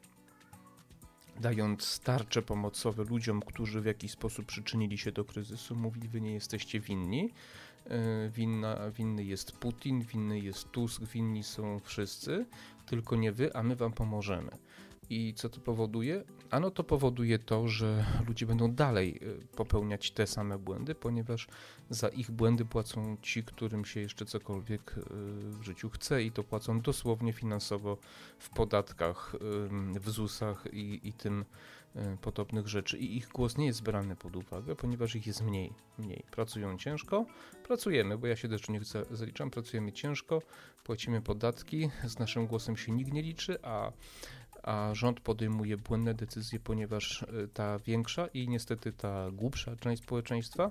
dając 1.40 2.00
tarcze 2.00 2.42
pomocowe 2.42 3.04
ludziom, 3.04 3.40
którzy 3.40 3.80
w 3.80 3.86
jakiś 3.86 4.12
sposób 4.12 4.46
przyczynili 4.46 4.98
się 4.98 5.12
do 5.12 5.24
kryzysu, 5.24 5.76
mówi, 5.76 6.08
wy 6.08 6.20
nie 6.20 6.32
jesteście 6.34 6.80
winni, 6.80 7.30
E, 7.30 7.73
winna, 8.30 8.90
winny 8.90 9.24
jest 9.24 9.52
Putin, 9.52 10.02
winny 10.02 10.40
jest 10.40 10.70
Tusk, 10.70 11.02
winni 11.02 11.42
są 11.42 11.80
wszyscy, 11.80 12.46
tylko 12.86 13.16
nie 13.16 13.32
wy, 13.32 13.56
a 13.56 13.62
my 13.62 13.76
wam 13.76 13.92
pomożemy. 13.92 14.50
I 15.10 15.34
co 15.36 15.48
to 15.48 15.60
powoduje? 15.60 16.24
Ano 16.50 16.70
to 16.70 16.84
powoduje 16.84 17.38
to, 17.38 17.68
że 17.68 18.04
ludzie 18.28 18.46
będą 18.46 18.72
dalej 18.72 19.20
e, 19.22 19.56
popełniać 19.56 20.10
te 20.10 20.26
same 20.26 20.58
błędy, 20.58 20.94
ponieważ 20.94 21.48
za 21.90 22.08
ich 22.08 22.30
błędy 22.30 22.64
płacą 22.64 23.16
ci, 23.22 23.44
którym 23.44 23.84
się 23.84 24.00
jeszcze 24.00 24.24
cokolwiek 24.24 24.94
e, 24.96 25.00
w 25.50 25.62
życiu 25.62 25.90
chce 25.90 26.22
i 26.22 26.32
to 26.32 26.44
płacą 26.44 26.80
dosłownie 26.80 27.32
finansowo 27.32 27.98
w 28.38 28.50
podatkach, 28.50 29.36
w 30.00 30.10
ZUS-ach 30.10 30.66
i, 30.72 31.00
i 31.08 31.12
tym 31.12 31.44
E, 31.44 31.83
podobnych 32.20 32.68
rzeczy 32.68 32.98
i 32.98 33.16
ich 33.16 33.28
głos 33.28 33.56
nie 33.56 33.66
jest 33.66 33.82
brany 33.82 34.16
pod 34.16 34.36
uwagę, 34.36 34.76
ponieważ 34.76 35.16
ich 35.16 35.26
jest 35.26 35.42
mniej. 35.42 35.72
mniej. 35.98 36.24
Pracują 36.30 36.78
ciężko, 36.78 37.26
pracujemy, 37.62 38.18
bo 38.18 38.26
ja 38.26 38.36
się 38.36 38.48
też 38.48 38.68
nie 38.68 38.80
zaliczam, 39.10 39.50
pracujemy 39.50 39.92
ciężko, 39.92 40.42
płacimy 40.84 41.22
podatki, 41.22 41.90
z 42.04 42.18
naszym 42.18 42.46
głosem 42.46 42.76
się 42.76 42.92
nikt 42.92 43.12
nie 43.12 43.22
liczy, 43.22 43.58
a, 43.62 43.92
a 44.62 44.94
rząd 44.94 45.20
podejmuje 45.20 45.76
błędne 45.76 46.14
decyzje, 46.14 46.60
ponieważ 46.60 47.22
e, 47.22 47.26
ta 47.48 47.78
większa 47.78 48.26
i 48.26 48.48
niestety 48.48 48.92
ta 48.92 49.30
głupsza 49.30 49.76
część 49.76 50.02
społeczeństwa 50.02 50.70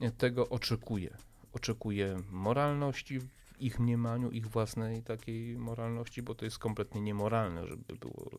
e, 0.00 0.10
tego 0.10 0.48
oczekuje. 0.48 1.16
Oczekuje 1.52 2.16
moralności 2.30 3.20
ich 3.60 3.80
mniemaniu, 3.80 4.30
ich 4.30 4.46
własnej 4.46 5.02
takiej 5.02 5.58
moralności, 5.58 6.22
bo 6.22 6.34
to 6.34 6.44
jest 6.44 6.58
kompletnie 6.58 7.00
niemoralne, 7.00 7.66
żeby 7.66 7.96
było 7.96 8.30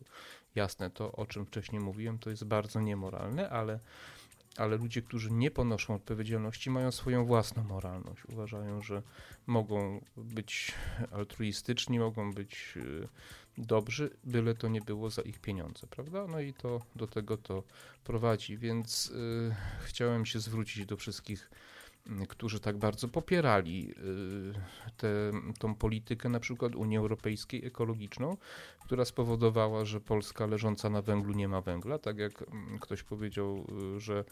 Jasne, 0.54 0.90
to 0.90 1.12
o 1.12 1.26
czym 1.26 1.46
wcześniej 1.46 1.80
mówiłem, 1.80 2.18
to 2.18 2.30
jest 2.30 2.44
bardzo 2.44 2.80
niemoralne, 2.80 3.50
ale, 3.50 3.80
ale 4.56 4.76
ludzie, 4.76 5.02
którzy 5.02 5.30
nie 5.30 5.50
ponoszą 5.50 5.94
odpowiedzialności, 5.94 6.70
mają 6.70 6.92
swoją 6.92 7.24
własną 7.24 7.64
moralność. 7.64 8.24
Uważają, 8.24 8.82
że 8.82 9.02
mogą 9.46 10.04
być 10.16 10.74
altruistyczni, 11.10 11.98
mogą 11.98 12.32
być 12.32 12.74
y, 12.76 13.08
dobrzy, 13.58 14.10
byle 14.24 14.54
to 14.54 14.68
nie 14.68 14.80
było 14.80 15.10
za 15.10 15.22
ich 15.22 15.38
pieniądze, 15.38 15.86
prawda? 15.86 16.26
No 16.26 16.40
i 16.40 16.54
to 16.54 16.80
do 16.96 17.06
tego 17.06 17.36
to 17.36 17.62
prowadzi, 18.04 18.58
więc 18.58 19.10
y, 19.10 19.54
chciałem 19.84 20.26
się 20.26 20.40
zwrócić 20.40 20.86
do 20.86 20.96
wszystkich 20.96 21.50
którzy 22.28 22.60
tak 22.60 22.78
bardzo 22.78 23.08
popierali 23.08 23.90
y, 23.90 25.52
tę 25.60 25.74
politykę 25.78 26.28
na 26.28 26.40
przykład 26.40 26.74
Unii 26.74 26.98
Europejskiej 26.98 27.66
ekologiczną, 27.66 28.36
która 28.80 29.04
spowodowała, 29.04 29.84
że 29.84 30.00
Polska 30.00 30.46
leżąca 30.46 30.90
na 30.90 31.02
węglu 31.02 31.32
nie 31.32 31.48
ma 31.48 31.60
węgla, 31.60 31.98
tak 31.98 32.18
jak 32.18 32.42
mm, 32.42 32.78
ktoś 32.78 33.02
powiedział, 33.02 33.66
y, 33.96 34.00
że, 34.00 34.24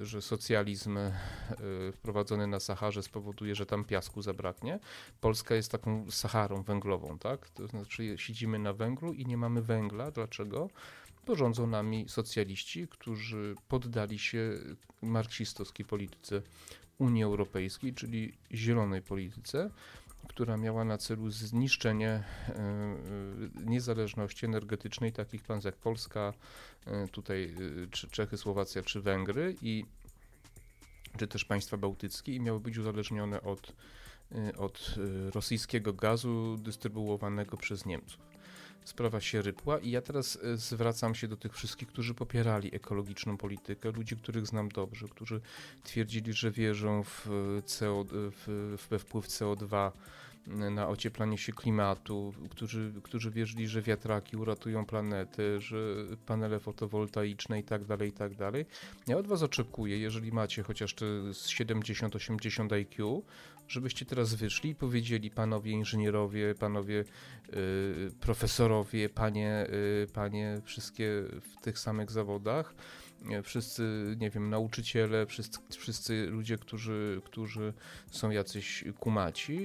y, 0.00 0.06
że 0.06 0.22
socjalizm 0.22 0.98
wprowadzony 1.92 2.46
na 2.46 2.60
Saharze 2.60 3.02
spowoduje, 3.02 3.54
że 3.54 3.66
tam 3.66 3.84
piasku 3.84 4.22
zabraknie. 4.22 4.78
Polska 5.20 5.54
jest 5.54 5.72
taką 5.72 6.10
Saharą 6.10 6.62
węglową, 6.62 7.18
tak? 7.18 7.50
To 7.50 7.66
znaczy 7.66 8.14
siedzimy 8.18 8.58
na 8.58 8.72
węglu 8.72 9.12
i 9.12 9.26
nie 9.26 9.36
mamy 9.36 9.62
węgla. 9.62 10.10
Dlaczego? 10.10 10.68
Porządzą 11.28 11.66
nami 11.66 12.08
socjaliści, 12.08 12.88
którzy 12.88 13.54
poddali 13.68 14.18
się 14.18 14.52
marksistowskiej 15.02 15.86
polityce 15.86 16.42
Unii 16.98 17.22
Europejskiej, 17.22 17.94
czyli 17.94 18.32
zielonej 18.52 19.02
polityce, 19.02 19.70
która 20.28 20.56
miała 20.56 20.84
na 20.84 20.98
celu 20.98 21.30
zniszczenie 21.30 22.08
e, 22.08 22.24
e, 22.54 23.64
niezależności 23.64 24.46
energetycznej 24.46 25.12
takich 25.12 25.42
państw 25.42 25.64
jak 25.64 25.76
Polska, 25.76 26.32
e, 26.86 27.08
tutaj 27.08 27.54
czy 27.90 28.08
Czechy, 28.08 28.36
Słowacja 28.36 28.82
czy 28.82 29.00
Węgry 29.00 29.56
i 29.62 29.84
czy 31.18 31.26
też 31.26 31.44
państwa 31.44 31.76
bałtyckie 31.76 32.34
i 32.34 32.40
miały 32.40 32.60
być 32.60 32.78
uzależnione 32.78 33.42
od, 33.42 33.72
od 34.58 34.94
rosyjskiego 35.34 35.92
gazu 35.92 36.56
dystrybuowanego 36.56 37.56
przez 37.56 37.86
Niemców 37.86 38.37
sprawa 38.84 39.20
się 39.20 39.42
rypła 39.42 39.78
i 39.78 39.90
ja 39.90 40.02
teraz 40.02 40.38
e, 40.42 40.56
zwracam 40.56 41.14
się 41.14 41.28
do 41.28 41.36
tych 41.36 41.54
wszystkich, 41.54 41.88
którzy 41.88 42.14
popierali 42.14 42.74
ekologiczną 42.74 43.36
politykę, 43.36 43.90
ludzi, 43.90 44.16
których 44.16 44.46
znam 44.46 44.68
dobrze, 44.68 45.08
którzy 45.08 45.40
twierdzili, 45.84 46.32
że 46.32 46.50
wierzą 46.50 47.02
w, 47.02 47.28
CO, 47.66 48.04
w, 48.10 48.76
we 48.90 48.98
wpływ 48.98 49.28
CO2 49.28 49.90
na 50.48 50.88
ocieplanie 50.88 51.38
się 51.38 51.52
klimatu, 51.52 52.34
którzy, 52.50 52.92
którzy 53.02 53.30
wierzyli, 53.30 53.68
że 53.68 53.82
wiatraki 53.82 54.36
uratują 54.36 54.86
planetę, 54.86 55.60
że 55.60 55.76
panele 56.26 56.60
fotowoltaiczne 56.60 57.58
i 57.58 57.64
tak 57.64 57.84
dalej, 57.84 58.08
i 58.08 58.12
tak 58.12 58.34
dalej. 58.34 58.66
Ja 59.06 59.16
od 59.16 59.26
was 59.26 59.42
oczekuję, 59.42 59.98
jeżeli 59.98 60.32
macie 60.32 60.62
chociaż 60.62 60.94
te 60.94 61.04
70-80 61.04 62.74
IQ, 62.74 63.22
żebyście 63.68 64.06
teraz 64.06 64.34
wyszli 64.34 64.70
i 64.70 64.74
powiedzieli 64.74 65.30
panowie 65.30 65.72
inżynierowie, 65.72 66.54
panowie 66.54 67.04
y, 67.54 68.10
profesorowie, 68.20 69.08
panie, 69.08 69.66
y, 70.02 70.06
panie 70.12 70.60
wszystkie 70.64 71.08
w 71.40 71.60
tych 71.62 71.78
samych 71.78 72.10
zawodach, 72.10 72.74
wszyscy, 73.42 74.14
nie 74.20 74.30
wiem, 74.30 74.50
nauczyciele, 74.50 75.26
wszyscy, 75.26 75.58
wszyscy 75.70 76.26
ludzie, 76.30 76.58
którzy, 76.58 77.20
którzy 77.24 77.72
są 78.10 78.30
jacyś 78.30 78.84
kumaci, 78.98 79.58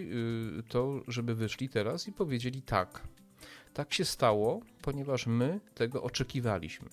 y, 0.59 0.63
to 0.69 1.01
żeby 1.07 1.35
wyszli 1.35 1.69
teraz 1.69 2.07
i 2.07 2.11
powiedzieli 2.11 2.61
tak. 2.61 3.07
Tak 3.73 3.93
się 3.93 4.05
stało, 4.05 4.61
ponieważ 4.81 5.27
my 5.27 5.59
tego 5.73 6.03
oczekiwaliśmy, 6.03 6.89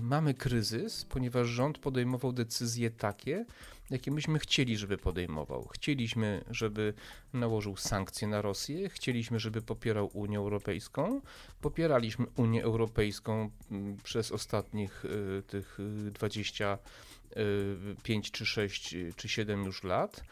mamy 0.00 0.34
kryzys, 0.34 1.04
ponieważ 1.04 1.48
rząd 1.48 1.78
podejmował 1.78 2.32
decyzje 2.32 2.90
takie, 2.90 3.44
jakie 3.92 4.10
myśmy 4.10 4.38
chcieli, 4.38 4.76
żeby 4.76 4.98
podejmował. 4.98 5.68
Chcieliśmy, 5.68 6.44
żeby 6.50 6.94
nałożył 7.32 7.76
sankcje 7.76 8.28
na 8.28 8.42
Rosję, 8.42 8.88
chcieliśmy, 8.88 9.40
żeby 9.40 9.62
popierał 9.62 10.10
Unię 10.12 10.38
Europejską. 10.38 11.20
Popieraliśmy 11.60 12.26
Unię 12.36 12.64
Europejską 12.64 13.50
mm, 13.70 13.96
przez 13.96 14.32
ostatnich 14.32 15.04
y, 15.04 15.42
tych 15.46 15.78
25 16.12 18.28
y, 18.28 18.30
czy 18.30 18.46
6 18.46 18.94
czy 19.16 19.28
7 19.28 19.64
już 19.64 19.84
lat. 19.84 20.24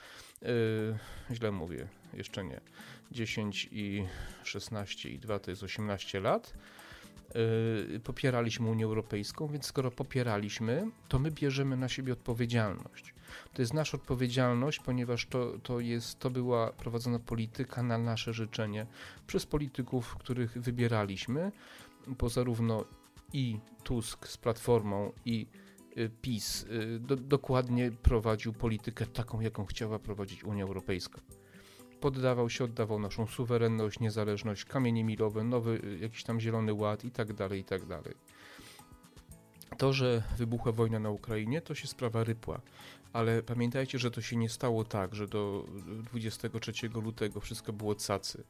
Źle 1.32 1.52
mówię, 1.52 1.88
jeszcze 2.14 2.44
nie. 2.44 2.60
10 3.12 3.68
i 3.72 4.06
16 4.44 5.10
i 5.10 5.18
2 5.18 5.38
to 5.38 5.50
jest 5.50 5.62
18 5.62 6.20
lat. 6.20 6.54
Y, 7.36 8.00
popieraliśmy 8.04 8.70
Unię 8.70 8.84
Europejską, 8.84 9.48
więc 9.48 9.66
skoro 9.66 9.90
popieraliśmy, 9.90 10.90
to 11.08 11.18
my 11.18 11.30
bierzemy 11.30 11.76
na 11.76 11.88
siebie 11.88 12.12
odpowiedzialność. 12.12 13.14
To 13.54 13.62
jest 13.62 13.74
nasza 13.74 13.96
odpowiedzialność, 13.96 14.78
ponieważ 14.78 15.26
to, 15.26 15.58
to, 15.62 15.80
jest, 15.80 16.18
to 16.18 16.30
była 16.30 16.72
prowadzona 16.72 17.18
polityka 17.18 17.82
na 17.82 17.98
nasze 17.98 18.32
życzenie 18.32 18.86
przez 19.26 19.46
polityków, 19.46 20.16
których 20.16 20.58
wybieraliśmy, 20.58 21.52
bo 22.06 22.28
zarówno 22.28 22.84
i 23.32 23.58
Tusk 23.84 24.28
z 24.28 24.36
Platformą, 24.36 25.12
i 25.24 25.46
y, 25.96 26.10
PiS 26.22 26.62
y, 26.62 26.98
do, 27.00 27.16
dokładnie 27.16 27.90
prowadził 28.02 28.52
politykę 28.52 29.06
taką, 29.06 29.40
jaką 29.40 29.66
chciała 29.66 29.98
prowadzić 29.98 30.44
Unia 30.44 30.64
Europejska 30.64 31.20
poddawał 32.00 32.50
się, 32.50 32.64
oddawał 32.64 32.98
naszą 32.98 33.26
suwerenność, 33.26 34.00
niezależność, 34.00 34.64
kamienie 34.64 35.04
milowe, 35.04 35.44
nowy 35.44 35.80
y, 35.84 35.98
jakiś 35.98 36.24
tam 36.24 36.40
zielony 36.40 36.74
ład 36.74 37.04
i 37.04 37.10
tak 37.10 37.32
dalej, 37.32 37.60
i 37.60 37.64
tak 37.64 37.86
dalej. 37.86 38.14
To, 39.78 39.92
że 39.92 40.22
wybuchła 40.38 40.72
wojna 40.72 40.98
na 40.98 41.10
Ukrainie, 41.10 41.60
to 41.60 41.74
się 41.74 41.88
sprawa 41.88 42.24
rypła, 42.24 42.60
ale 43.12 43.42
pamiętajcie, 43.42 43.98
że 43.98 44.10
to 44.10 44.20
się 44.20 44.36
nie 44.36 44.48
stało 44.48 44.84
tak, 44.84 45.14
że 45.14 45.26
do 45.26 45.66
23 46.10 46.72
lutego 46.88 47.40
wszystko 47.40 47.72
było 47.72 47.94
cacy, 47.94 48.44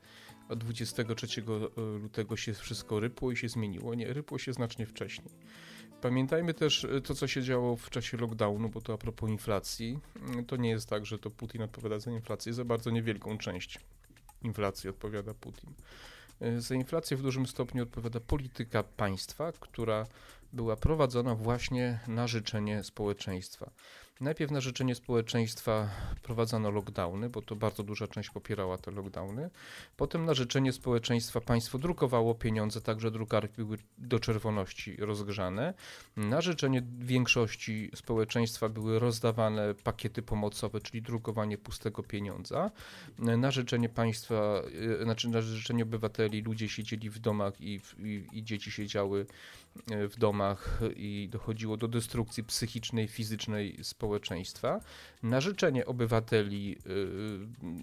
a 0.49 0.57
23 0.57 1.41
y, 1.41 1.45
lutego 2.03 2.37
się 2.37 2.55
wszystko 2.55 3.01
rypło 3.01 3.33
i 3.33 3.37
się 3.37 3.49
zmieniło. 3.49 3.95
Nie, 3.95 4.13
rypło 4.13 4.39
się 4.39 4.53
znacznie 4.53 4.87
wcześniej. 4.87 5.31
Pamiętajmy 6.01 6.55
też 6.55 6.85
y, 6.85 7.01
to, 7.01 7.15
co 7.15 7.27
się 7.27 7.43
działo 7.43 7.77
w 7.77 7.91
czasie 7.91 8.17
lockdownu, 8.17 8.69
bo 8.69 8.81
to 8.81 8.93
a 8.93 8.99
propos 8.99 9.31
inflacji. 9.31 9.99
Y, 10.41 10.45
to 10.45 10.57
nie 10.57 10.71
jest 10.71 10.89
tak, 10.89 11.07
że 11.07 11.19
to 11.19 11.31
Putin 11.31 11.63
odpowiada 11.63 11.99
za 11.99 12.11
inflację, 12.11 12.53
za 12.53 12.65
bardzo 12.65 12.91
niewielką 12.91 13.39
część 13.39 13.81
inflacji 14.43 14.91
odpowiada 14.91 15.35
Putin. 15.35 15.71
Y, 16.43 16.61
za 16.61 16.75
inflację 16.75 17.17
w 17.17 17.23
dużym 17.23 17.47
stopniu 17.47 17.83
odpowiada 17.83 18.21
polityka 18.21 18.83
państwa, 18.83 19.53
która 19.53 20.07
była 20.53 20.77
prowadzona 20.77 21.35
właśnie 21.35 22.01
na 22.09 22.27
życzenie 22.27 22.85
społeczeństwa. 22.85 23.71
Najpierw 24.21 24.51
na 24.51 24.61
życzenie 24.61 24.95
społeczeństwa 24.95 25.89
wprowadzano 26.17 26.71
lockdowny, 26.71 27.29
bo 27.29 27.43
to 27.43 27.57
bardzo 27.57 27.83
duża 27.83 28.07
część 28.07 28.31
popierała 28.31 28.79
te 28.79 28.91
lockdowny. 28.91 29.51
Potem 29.97 30.25
na 30.25 30.35
życzenie 30.35 30.73
społeczeństwa 30.73 31.41
państwo 31.41 31.79
drukowało 31.79 32.35
pieniądze, 32.35 32.81
także 32.81 33.11
drukarki 33.11 33.55
były 33.57 33.79
do 33.99 34.19
czerwoności 34.19 34.97
rozgrzane. 34.97 35.75
Na 36.17 36.41
życzenie 36.41 36.83
większości 36.99 37.91
społeczeństwa 37.95 38.69
były 38.69 38.99
rozdawane 38.99 39.75
pakiety 39.75 40.23
pomocowe, 40.23 40.81
czyli 40.81 41.03
drukowanie 41.03 41.59
pustego 41.59 42.03
pieniądza. 42.03 42.71
Na 43.19 43.51
życzenie 43.51 43.89
państwa, 43.89 44.63
e, 45.01 45.05
znaczy 45.05 45.29
na 45.29 45.41
życzenie 45.41 45.83
obywateli 45.83 46.43
ludzie 46.43 46.69
siedzieli 46.69 47.11
w 47.11 47.19
domach 47.19 47.61
i, 47.61 47.81
i, 47.99 48.27
i 48.33 48.45
dzieci 48.45 48.71
siedziały 48.71 49.27
w 50.09 50.19
domach 50.19 50.81
i 50.97 51.29
dochodziło 51.33 51.77
do 51.77 51.89
destrukcji 51.89 52.45
psychicznej, 52.45 53.09
fizycznej 53.09 53.79
społeczeństwa. 53.83 54.81
Na 55.23 55.41
życzenie 55.41 55.87
obywateli, 55.87 56.77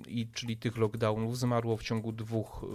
y, 0.07 0.09
i 0.09 0.27
czyli 0.33 0.57
tych 0.57 0.77
lockdownów, 0.77 1.37
zmarło 1.37 1.77
w 1.77 1.83
ciągu 1.83 2.11
dwóch 2.11 2.65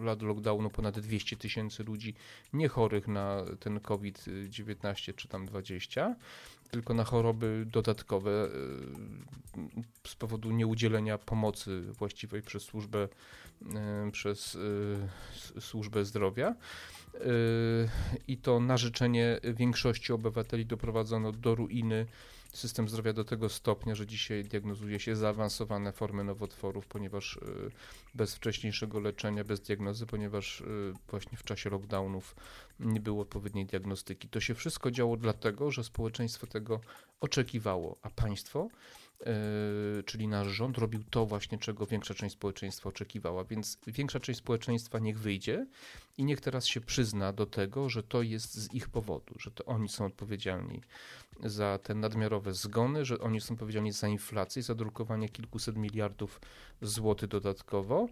y, 0.00 0.04
lat 0.04 0.22
lockdownu 0.22 0.70
ponad 0.70 1.00
200 1.00 1.36
tysięcy 1.36 1.84
ludzi 1.84 2.14
niechorych 2.52 3.08
na 3.08 3.44
ten 3.60 3.80
COVID-19 3.80 5.14
czy 5.14 5.28
tam 5.28 5.46
20, 5.46 6.16
tylko 6.70 6.94
na 6.94 7.04
choroby 7.04 7.66
dodatkowe 7.72 8.48
z 10.06 10.14
powodu 10.14 10.50
nieudzielenia 10.50 11.18
pomocy 11.18 11.82
właściwej 11.82 12.42
przez 12.42 12.62
służbę, 12.62 13.08
przez 14.12 14.58
służbę 15.60 16.04
zdrowia. 16.04 16.54
I 18.28 18.38
to 18.38 18.60
na 18.60 18.76
życzenie 18.76 19.40
większości 19.54 20.12
obywateli 20.12 20.66
doprowadzono 20.66 21.32
do 21.32 21.54
ruiny 21.54 22.06
system 22.52 22.88
zdrowia 22.88 23.12
do 23.12 23.24
tego 23.24 23.48
stopnia, 23.48 23.94
że 23.94 24.06
dzisiaj 24.06 24.44
diagnozuje 24.44 25.00
się 25.00 25.16
zaawansowane 25.16 25.92
formy 25.92 26.24
nowotworów, 26.24 26.86
ponieważ 26.86 27.38
bez 28.14 28.34
wcześniejszego 28.34 29.00
leczenia, 29.00 29.44
bez 29.44 29.60
diagnozy, 29.60 30.06
ponieważ 30.06 30.62
właśnie 31.08 31.38
w 31.38 31.42
czasie 31.42 31.70
lockdownów 31.70 32.36
nie 32.80 33.00
było 33.00 33.22
odpowiedniej 33.22 33.66
diagnostyki. 33.66 34.28
To 34.28 34.40
się 34.40 34.54
wszystko 34.54 34.90
działo 34.90 35.16
dlatego, 35.16 35.70
że 35.70 35.84
społeczeństwo 35.84 36.46
tego 36.46 36.80
oczekiwało, 37.20 37.98
a 38.02 38.10
państwo 38.10 38.68
czyli 40.06 40.28
nasz 40.28 40.48
rząd, 40.48 40.78
robił 40.78 41.04
to 41.10 41.26
właśnie, 41.26 41.58
czego 41.58 41.86
większa 41.86 42.14
część 42.14 42.34
społeczeństwa 42.34 42.88
oczekiwała. 42.88 43.44
Więc 43.44 43.78
większa 43.86 44.20
część 44.20 44.38
społeczeństwa 44.38 44.98
niech 44.98 45.18
wyjdzie 45.18 45.66
i 46.18 46.24
niech 46.24 46.40
teraz 46.40 46.66
się 46.66 46.80
przyzna 46.80 47.32
do 47.32 47.46
tego, 47.46 47.88
że 47.88 48.02
to 48.02 48.22
jest 48.22 48.54
z 48.54 48.74
ich 48.74 48.88
powodu, 48.88 49.34
że 49.38 49.50
to 49.50 49.64
oni 49.64 49.88
są 49.88 50.04
odpowiedzialni 50.04 50.80
za 51.44 51.78
te 51.78 51.94
nadmiarowe 51.94 52.54
zgony, 52.54 53.04
że 53.04 53.18
oni 53.18 53.40
są 53.40 53.54
odpowiedzialni 53.54 53.92
za 53.92 54.08
inflację, 54.08 54.62
za 54.62 54.74
drukowanie 54.74 55.28
kilkuset 55.28 55.76
miliardów 55.76 56.40
złotych 56.82 57.28
dodatkowo 57.28 58.08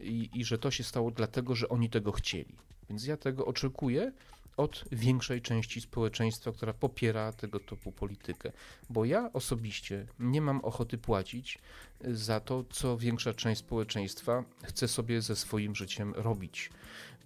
i, 0.00 0.30
i 0.34 0.44
że 0.44 0.58
to 0.58 0.70
się 0.70 0.84
stało 0.84 1.10
dlatego, 1.10 1.54
że 1.54 1.68
oni 1.68 1.90
tego 1.90 2.12
chcieli. 2.12 2.56
Więc 2.88 3.06
ja 3.06 3.16
tego 3.16 3.46
oczekuję 3.46 4.12
od 4.56 4.84
większej 4.92 5.42
części 5.42 5.80
społeczeństwa, 5.80 6.52
która 6.52 6.72
popiera 6.72 7.32
tego 7.32 7.60
typu 7.60 7.92
politykę. 7.92 8.52
Bo 8.90 9.04
ja 9.04 9.32
osobiście 9.32 10.06
nie 10.18 10.40
mam 10.40 10.60
ochoty 10.60 10.98
płacić 10.98 11.58
za 12.00 12.40
to, 12.40 12.64
co 12.70 12.98
większa 12.98 13.34
część 13.34 13.60
społeczeństwa 13.60 14.44
chce 14.64 14.88
sobie 14.88 15.22
ze 15.22 15.36
swoim 15.36 15.74
życiem 15.74 16.14
robić. 16.14 16.70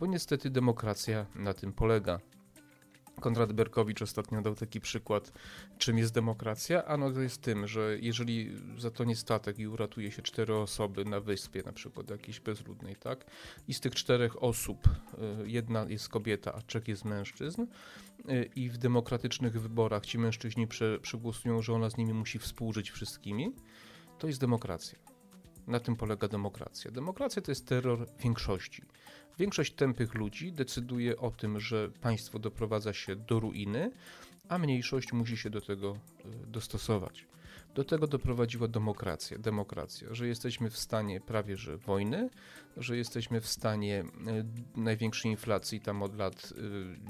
Bo 0.01 0.07
niestety 0.07 0.51
demokracja 0.51 1.27
na 1.35 1.55
tym 1.55 1.73
polega. 1.73 2.21
Konrad 3.20 3.52
Berkowicz 3.52 4.02
ostatnio 4.02 4.42
dał 4.42 4.54
taki 4.54 4.81
przykład, 4.81 5.33
czym 5.78 5.98
jest 5.98 6.14
demokracja. 6.14 6.85
Ano 6.85 7.11
to 7.11 7.20
jest 7.20 7.42
tym, 7.42 7.66
że 7.66 7.98
jeżeli 8.00 8.50
zatonie 8.78 9.16
statek 9.16 9.59
i 9.59 9.66
uratuje 9.66 10.12
się 10.12 10.22
cztery 10.22 10.54
osoby 10.54 11.04
na 11.04 11.20
wyspie, 11.20 11.62
na 11.62 11.72
przykład 11.72 12.11
jakiejś 12.11 12.40
bezludnej, 12.40 12.96
tak? 12.96 13.26
I 13.68 13.74
z 13.74 13.81
tych 13.81 13.94
czterech 13.94 14.42
osób 14.42 14.88
y, 14.88 15.48
jedna 15.48 15.87
jest 15.88 16.09
kobieta, 16.09 16.54
a 16.54 16.62
trzech 16.62 16.88
jest 16.88 17.04
mężczyzn, 17.04 17.62
y, 17.62 18.50
i 18.57 18.68
w 18.70 18.78
demokratycznych 18.78 19.61
wyborach 19.61 20.07
ci 20.07 20.18
mężczyźni 20.18 20.68
przegłosują, 21.02 21.62
że 21.62 21.72
ona 21.72 21.90
z 21.90 21.96
nimi 21.96 22.12
musi 22.12 22.38
współżyć 22.38 22.90
wszystkimi, 22.90 23.52
to 24.18 24.26
jest 24.26 24.40
demokracja. 24.40 25.17
Na 25.68 25.81
tym 25.81 25.96
polega 25.96 26.28
demokracja. 26.28 26.90
Demokracja 26.90 27.42
to 27.42 27.50
jest 27.50 27.66
terror 27.66 28.07
większości. 28.20 28.83
Większość 29.38 29.72
tępych 29.72 30.14
ludzi 30.14 30.52
decyduje 30.52 31.16
o 31.16 31.31
tym, 31.31 31.61
że 31.61 31.90
państwo 32.00 32.38
doprowadza 32.38 32.92
się 32.92 33.16
do 33.16 33.40
ruiny, 33.40 33.90
a 34.48 34.59
mniejszość 34.59 35.12
musi 35.12 35.37
się 35.37 35.50
do 35.50 35.61
tego 35.61 35.96
e, 36.24 36.46
dostosować. 36.46 37.26
Do 37.74 37.85
tego 37.85 38.07
doprowadziła 38.07 38.68
demokracja, 38.68 39.38
demokracja, 39.38 40.14
że 40.14 40.28
jesteśmy 40.28 40.70
w 40.70 40.78
stanie 40.78 41.20
prawie 41.20 41.57
że 41.57 41.76
wojny, 41.76 42.31
że 42.76 42.96
jesteśmy 42.96 43.40
w 43.40 43.46
stanie 43.46 44.00
e, 44.00 44.81
największej 44.81 45.31
inflacji 45.31 45.81
tam 45.81 46.02
od 46.02 46.16
lat 46.16 46.52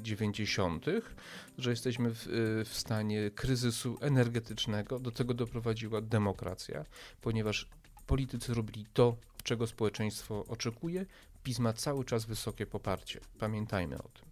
90., 0.03 0.89
e, 0.89 0.93
że 1.59 1.71
jesteśmy 1.71 2.11
w, 2.15 2.27
w 2.65 2.75
stanie 2.75 3.31
kryzysu 3.31 3.99
energetycznego. 4.01 4.99
Do 4.99 5.11
tego 5.11 5.35
doprowadziła 5.35 6.01
demokracja, 6.01 6.85
ponieważ 7.21 7.69
politycy 8.09 8.55
robili 8.55 8.87
to, 8.93 9.17
czego 9.45 9.67
społeczeństwo 9.67 10.45
oczekuje. 10.49 11.07
PiS 11.43 11.59
ma 11.59 11.73
cały 11.73 12.05
czas 12.05 12.25
wysokie 12.25 12.67
poparcie. 12.67 13.21
Pamiętajmy 13.39 13.99
o 13.99 14.09
tym. 14.09 14.29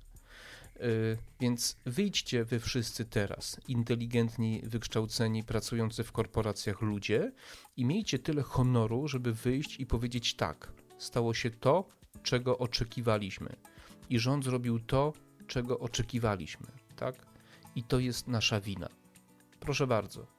Y, 0.87 1.19
więc 1.41 1.77
wyjdźcie 1.85 2.45
wy 2.45 2.61
wszyscy 2.61 3.05
teraz, 3.05 3.61
inteligentni, 3.69 4.63
wykształceni, 4.65 5.45
pracujący 5.45 6.05
w 6.05 6.13
korporacjach 6.13 6.81
ludzie 6.81 7.33
i 7.77 7.85
miejcie 7.85 8.19
tyle 8.19 8.43
honoru, 8.43 9.09
żeby 9.09 9.33
wyjść 9.33 9.81
i 9.81 9.87
powiedzieć 9.87 10.35
tak, 10.35 10.73
stało 10.99 11.35
się 11.35 11.51
to, 11.51 11.89
czego 12.23 12.59
oczekiwaliśmy. 12.59 13.57
I 14.11 14.19
rząd 14.19 14.45
zrobił 14.45 14.81
to, 14.81 15.13
czego 15.47 15.79
oczekiwaliśmy, 15.79 16.67
tak? 16.97 17.27
I 17.75 17.83
to 17.83 17.99
jest 17.99 18.29
nasza 18.29 18.61
wina. 18.61 18.89
Proszę 19.61 19.87
bardzo. 19.87 20.36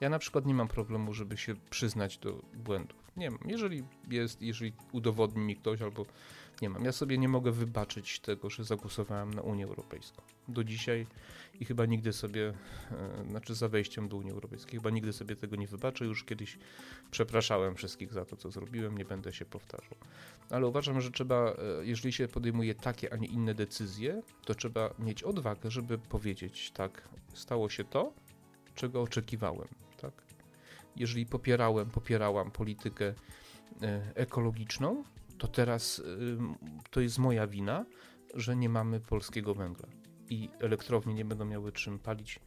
Ja 0.00 0.08
na 0.08 0.18
przykład 0.18 0.46
nie 0.46 0.54
mam 0.54 0.68
problemu, 0.68 1.14
żeby 1.14 1.36
się 1.36 1.54
przyznać 1.70 2.18
do 2.18 2.42
błędów. 2.54 3.00
Nie 3.16 3.30
mam. 3.30 3.40
Jeżeli 3.46 3.84
jest, 4.10 4.42
jeżeli 4.42 4.72
udowodni 4.92 5.42
mi 5.42 5.56
ktoś 5.56 5.82
albo 5.82 6.06
nie 6.62 6.70
mam. 6.70 6.84
Ja 6.84 6.92
sobie 6.92 7.18
nie 7.18 7.28
mogę 7.28 7.52
wybaczyć 7.52 8.20
tego, 8.20 8.50
że 8.50 8.64
zagłosowałem 8.64 9.34
na 9.34 9.42
Unię 9.42 9.64
Europejską. 9.64 10.22
Do 10.48 10.64
dzisiaj 10.64 11.06
i 11.60 11.64
chyba 11.64 11.86
nigdy 11.86 12.12
sobie, 12.12 12.54
e, 12.90 13.24
znaczy 13.30 13.54
za 13.54 13.68
wejściem 13.68 14.08
do 14.08 14.16
Unii 14.16 14.32
Europejskiej, 14.32 14.80
chyba 14.80 14.90
nigdy 14.90 15.12
sobie 15.12 15.36
tego 15.36 15.56
nie 15.56 15.66
wybaczę. 15.66 16.04
Już 16.04 16.24
kiedyś 16.24 16.58
przepraszałem 17.10 17.74
wszystkich 17.74 18.12
za 18.12 18.24
to, 18.24 18.36
co 18.36 18.50
zrobiłem, 18.50 18.98
nie 18.98 19.04
będę 19.04 19.32
się 19.32 19.44
powtarzał. 19.44 19.94
Ale 20.50 20.66
uważam, 20.66 21.00
że 21.00 21.10
trzeba, 21.10 21.50
e, 21.50 21.56
jeżeli 21.82 22.12
się 22.12 22.28
podejmuje 22.28 22.74
takie, 22.74 23.12
a 23.12 23.16
nie 23.16 23.28
inne 23.28 23.54
decyzje, 23.54 24.22
to 24.44 24.54
trzeba 24.54 24.94
mieć 24.98 25.22
odwagę, 25.22 25.70
żeby 25.70 25.98
powiedzieć, 25.98 26.70
tak, 26.70 27.08
stało 27.34 27.68
się 27.68 27.84
to, 27.84 28.12
czego 28.74 29.02
oczekiwałem. 29.02 29.68
Jeżeli 30.96 31.26
popierałem, 31.26 31.90
popierałam 31.90 32.50
politykę 32.50 33.14
e, 33.82 34.02
ekologiczną, 34.14 35.04
to 35.38 35.48
teraz 35.48 36.02
to 36.90 37.00
jest 37.00 37.18
moja 37.18 37.46
wina, 37.46 37.86
że 38.34 38.56
nie 38.56 38.68
mamy 38.68 39.00
polskiego 39.00 39.54
węgla 39.54 39.88
i 40.30 40.48
elektrownie 40.60 41.14
nie 41.14 41.24
będą 41.24 41.44
miały 41.44 41.72
czym 41.72 41.98
palić 41.98 42.40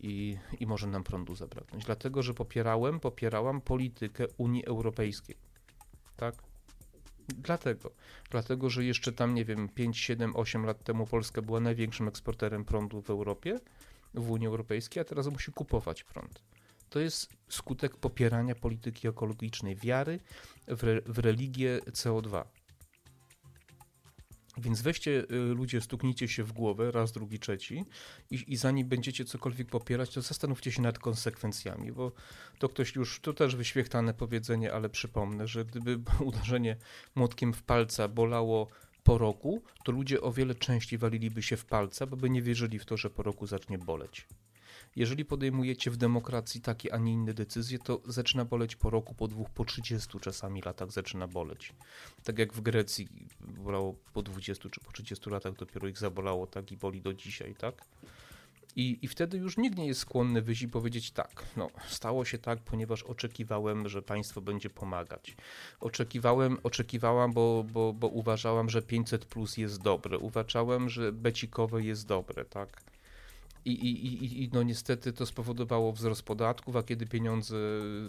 i, 0.00 0.36
i 0.60 0.66
może 0.66 0.86
nam 0.86 1.04
prądu 1.04 1.34
zabraknąć. 1.34 1.84
Dlatego, 1.84 2.22
że 2.22 2.34
popierałem, 2.34 3.00
popierałam 3.00 3.60
politykę 3.60 4.26
Unii 4.36 4.66
Europejskiej. 4.66 5.36
Tak? 6.16 6.34
Dlatego. 7.28 7.90
Dlatego, 8.30 8.70
że 8.70 8.84
jeszcze 8.84 9.12
tam, 9.12 9.34
nie 9.34 9.44
wiem, 9.44 9.68
5, 9.68 9.98
7, 9.98 10.36
8 10.36 10.66
lat 10.66 10.84
temu 10.84 11.06
Polska 11.06 11.42
była 11.42 11.60
największym 11.60 12.08
eksporterem 12.08 12.64
prądu 12.64 13.02
w 13.02 13.10
Europie, 13.10 13.60
w 14.14 14.30
Unii 14.30 14.46
Europejskiej, 14.46 15.00
a 15.00 15.04
teraz 15.04 15.26
musi 15.26 15.52
kupować 15.52 16.04
prąd. 16.04 16.42
To 16.92 17.00
jest 17.00 17.28
skutek 17.48 17.96
popierania 17.96 18.54
polityki 18.54 19.08
ekologicznej, 19.08 19.76
wiary 19.76 20.20
w, 20.68 20.84
re, 20.84 21.00
w 21.06 21.18
religię 21.18 21.80
CO2. 21.90 22.44
Więc 24.58 24.82
weźcie 24.82 25.24
y, 25.30 25.36
ludzie, 25.36 25.80
stuknijcie 25.80 26.28
się 26.28 26.44
w 26.44 26.52
głowę 26.52 26.90
raz, 26.90 27.12
drugi, 27.12 27.38
trzeci 27.38 27.84
i, 28.30 28.44
i 28.52 28.56
zanim 28.56 28.88
będziecie 28.88 29.24
cokolwiek 29.24 29.68
popierać, 29.68 30.14
to 30.14 30.22
zastanówcie 30.22 30.72
się 30.72 30.82
nad 30.82 30.98
konsekwencjami, 30.98 31.92
bo 31.92 32.12
to 32.58 32.68
ktoś 32.68 32.94
już, 32.94 33.20
to 33.20 33.32
też 33.32 33.56
wyświechtane 33.56 34.14
powiedzenie, 34.14 34.72
ale 34.72 34.88
przypomnę, 34.88 35.46
że 35.46 35.64
gdyby 35.64 35.98
uderzenie 36.28 36.76
młotkiem 37.14 37.52
w 37.52 37.62
palca 37.62 38.08
bolało 38.08 38.68
po 39.02 39.18
roku, 39.18 39.62
to 39.84 39.92
ludzie 39.92 40.20
o 40.20 40.32
wiele 40.32 40.54
częściej 40.54 40.98
waliliby 40.98 41.42
się 41.42 41.56
w 41.56 41.64
palca, 41.64 42.06
bo 42.06 42.16
by 42.16 42.30
nie 42.30 42.42
wierzyli 42.42 42.78
w 42.78 42.84
to, 42.84 42.96
że 42.96 43.10
po 43.10 43.22
roku 43.22 43.46
zacznie 43.46 43.78
boleć. 43.78 44.26
Jeżeli 44.96 45.24
podejmujecie 45.24 45.90
w 45.90 45.96
demokracji 45.96 46.60
takie, 46.60 46.94
a 46.94 46.98
nie 46.98 47.12
inne 47.12 47.34
decyzje, 47.34 47.78
to 47.78 48.00
zaczyna 48.04 48.44
boleć 48.44 48.76
po 48.76 48.90
roku, 48.90 49.14
po 49.14 49.28
dwóch, 49.28 49.50
po 49.50 49.64
30 49.64 50.20
czasami 50.20 50.62
latach 50.62 50.92
zaczyna 50.92 51.28
boleć. 51.28 51.72
Tak 52.24 52.38
jak 52.38 52.52
w 52.52 52.60
Grecji 52.60 53.08
bolało 53.40 53.94
po 54.12 54.22
20 54.22 54.68
czy 54.70 54.80
po 54.80 54.92
30 54.92 55.30
latach, 55.30 55.54
dopiero 55.54 55.88
ich 55.88 55.98
zabolało, 55.98 56.46
tak 56.46 56.72
i 56.72 56.76
boli 56.76 57.00
do 57.00 57.14
dzisiaj, 57.14 57.54
tak? 57.54 57.84
I, 58.76 58.98
I 59.02 59.08
wtedy 59.08 59.38
już 59.38 59.56
nikt 59.56 59.76
nie 59.78 59.86
jest 59.86 60.00
skłonny 60.00 60.42
wyjść 60.42 60.62
i 60.62 60.68
powiedzieć 60.68 61.10
tak, 61.10 61.44
no 61.56 61.70
stało 61.88 62.24
się 62.24 62.38
tak, 62.38 62.58
ponieważ 62.58 63.02
oczekiwałem, 63.02 63.88
że 63.88 64.02
państwo 64.02 64.40
będzie 64.40 64.70
pomagać. 64.70 65.36
Oczekiwałem, 65.80 66.58
oczekiwałam, 66.62 67.32
bo, 67.32 67.64
bo, 67.72 67.92
bo 67.92 68.08
uważałam, 68.08 68.70
że 68.70 68.82
500 68.82 69.24
plus 69.24 69.56
jest 69.56 69.82
dobre. 69.82 70.18
Uważałem, 70.18 70.88
że 70.88 71.12
becikowe 71.12 71.82
jest 71.82 72.06
dobre, 72.06 72.44
tak? 72.44 72.91
I, 73.64 73.70
i, 73.70 74.44
i, 74.44 74.50
no 74.52 74.62
niestety 74.62 75.12
to 75.12 75.26
spowodowało 75.26 75.92
wzrost 75.92 76.22
podatków, 76.22 76.76
a 76.76 76.82
kiedy 76.82 77.06
pieniądze, 77.06 77.56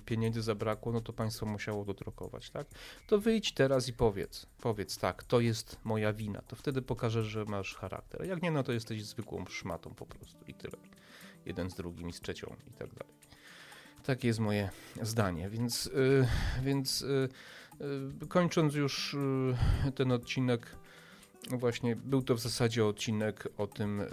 pieniędzy 0.06 0.42
zabrakło, 0.42 0.92
no 0.92 1.02
to 1.02 1.14
państwo 1.14 1.46
musiało 1.46 1.86
dodrukować, 1.86 2.50
tak? 2.50 2.68
To 3.08 3.20
wyjdź 3.20 3.54
teraz 3.54 3.88
i 3.88 3.94
powiedz, 3.94 4.46
powiedz 4.62 4.98
tak, 4.98 5.24
to 5.24 5.40
jest 5.40 5.78
moja 5.84 6.14
wina, 6.14 6.42
to 6.42 6.56
wtedy 6.56 6.82
pokażesz, 6.82 7.26
że 7.26 7.46
masz 7.46 7.76
charakter. 7.76 8.22
A 8.22 8.26
jak 8.26 8.42
nie, 8.42 8.52
no 8.52 8.64
to 8.64 8.72
jesteś 8.72 9.06
zwykłą 9.06 9.46
szmatą 9.46 9.94
po 9.94 10.06
prostu 10.06 10.46
i 10.48 10.54
tyle. 10.54 10.78
Jeden 11.46 11.70
z 11.70 11.76
drugim 11.76 12.10
i 12.10 12.14
z 12.14 12.22
trzecią 12.22 12.56
i 12.68 12.74
tak 12.74 12.90
dalej. 12.94 13.14
Takie 14.04 14.28
jest 14.28 14.40
moje 14.40 14.70
zdanie, 15.02 15.50
więc, 15.50 15.86
yy, 15.86 16.28
więc 16.64 17.02
yy, 17.02 17.30
kończąc 18.30 18.76
już 18.76 19.14
y, 19.14 19.92
ten 19.96 20.12
odcinek, 20.12 20.76
właśnie, 21.52 21.96
był 21.96 22.22
to 22.22 22.36
w 22.36 22.40
zasadzie 22.40 22.86
odcinek 22.86 23.48
o 23.58 23.68
tym, 23.68 24.02
y, 24.02 24.08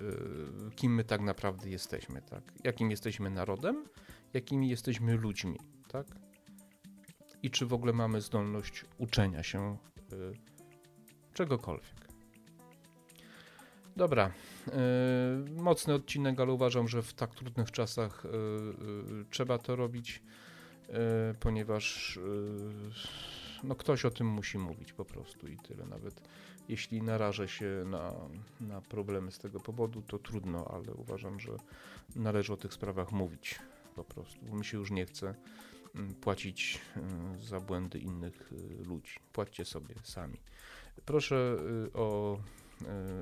kim 0.76 0.94
my 0.94 1.04
tak 1.04 1.20
naprawdę 1.20 1.70
jesteśmy, 1.70 2.22
tak? 2.22 2.42
Jakim 2.64 2.90
jesteśmy 2.90 3.30
narodem, 3.30 3.84
jakimi 4.34 4.68
jesteśmy 4.68 5.16
ludźmi, 5.16 5.58
tak? 5.88 6.06
I 7.42 7.50
czy 7.50 7.66
w 7.66 7.72
ogóle 7.72 7.92
mamy 7.92 8.20
zdolność 8.20 8.84
uczenia 8.98 9.42
się 9.42 9.76
y, 10.12 10.16
czegokolwiek. 11.34 12.08
Dobra, 13.96 14.32
y, 14.68 15.50
mocny 15.50 15.94
odcinek, 15.94 16.40
ale 16.40 16.52
uważam, 16.52 16.88
że 16.88 17.02
w 17.02 17.14
tak 17.14 17.34
trudnych 17.34 17.70
czasach 17.70 18.26
trzeba 19.30 19.58
to 19.58 19.76
robić, 19.76 20.22
ponieważ 21.40 22.18
no 23.62 23.74
ktoś 23.74 24.04
o 24.04 24.10
tym 24.10 24.26
musi 24.26 24.58
mówić 24.58 24.92
po 24.92 25.04
prostu 25.04 25.48
i 25.48 25.56
tyle. 25.56 25.86
Nawet 25.86 26.22
jeśli 26.70 27.02
narażę 27.02 27.48
się 27.48 27.84
na, 27.86 28.12
na 28.60 28.80
problemy 28.80 29.32
z 29.32 29.38
tego 29.38 29.60
powodu, 29.60 30.02
to 30.02 30.18
trudno, 30.18 30.64
ale 30.64 30.94
uważam, 30.94 31.40
że 31.40 31.52
należy 32.16 32.52
o 32.52 32.56
tych 32.56 32.74
sprawach 32.74 33.12
mówić 33.12 33.58
po 33.96 34.04
prostu, 34.04 34.46
bo 34.46 34.56
mi 34.56 34.64
się 34.64 34.78
już 34.78 34.90
nie 34.90 35.06
chce 35.06 35.34
mm, 35.94 36.14
płacić 36.14 36.80
y, 37.40 37.46
za 37.46 37.60
błędy 37.60 37.98
innych 37.98 38.52
y, 38.52 38.84
ludzi. 38.84 39.14
Płaccie 39.32 39.64
sobie 39.64 39.94
sami. 40.02 40.40
Proszę 41.04 41.56
y, 41.86 41.92
o, 41.92 42.38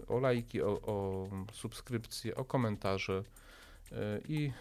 o 0.08 0.20
lajki, 0.20 0.62
o, 0.62 0.80
o 0.82 1.28
subskrypcje, 1.52 2.36
o 2.36 2.44
komentarze 2.44 3.24
i 4.28 4.52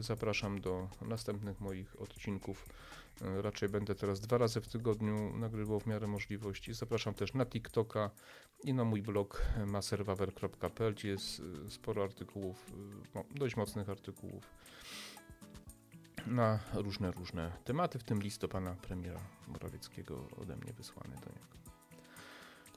zapraszam 0.00 0.60
do 0.60 0.88
następnych 1.02 1.60
moich 1.60 2.00
odcinków 2.00 2.66
raczej 3.20 3.68
będę 3.68 3.94
teraz 3.94 4.20
dwa 4.20 4.38
razy 4.38 4.60
w 4.60 4.68
tygodniu 4.68 5.36
nagrywał 5.36 5.80
w 5.80 5.86
miarę 5.86 6.06
możliwości. 6.06 6.74
Zapraszam 6.74 7.14
też 7.14 7.34
na 7.34 7.46
TikToka 7.46 8.10
i 8.64 8.74
na 8.74 8.84
mój 8.84 9.02
blog 9.02 9.42
maserwawer.pl, 9.66 10.94
gdzie 10.94 11.08
jest 11.08 11.42
e, 11.66 11.70
sporo 11.70 12.04
artykułów, 12.04 12.72
no, 13.14 13.24
dość 13.34 13.56
mocnych 13.56 13.88
artykułów 13.88 14.50
na 16.26 16.58
różne, 16.74 17.10
różne 17.10 17.52
tematy, 17.64 17.98
w 17.98 18.04
tym 18.04 18.22
list 18.22 18.40
do 18.40 18.48
pana 18.48 18.74
premiera 18.74 19.20
Morawieckiego 19.46 20.28
ode 20.42 20.56
mnie 20.56 20.72
wysłany 20.72 21.14
do 21.14 21.30
niego. 21.30 21.58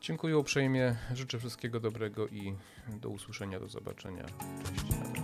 Dziękuję 0.01 0.37
uprzejmie, 0.37 0.95
życzę 1.13 1.39
wszystkiego 1.39 1.79
dobrego 1.79 2.27
i 2.27 2.55
do 2.87 3.09
usłyszenia, 3.09 3.59
do 3.59 3.67
zobaczenia. 3.67 4.25
Cześć. 4.65 5.20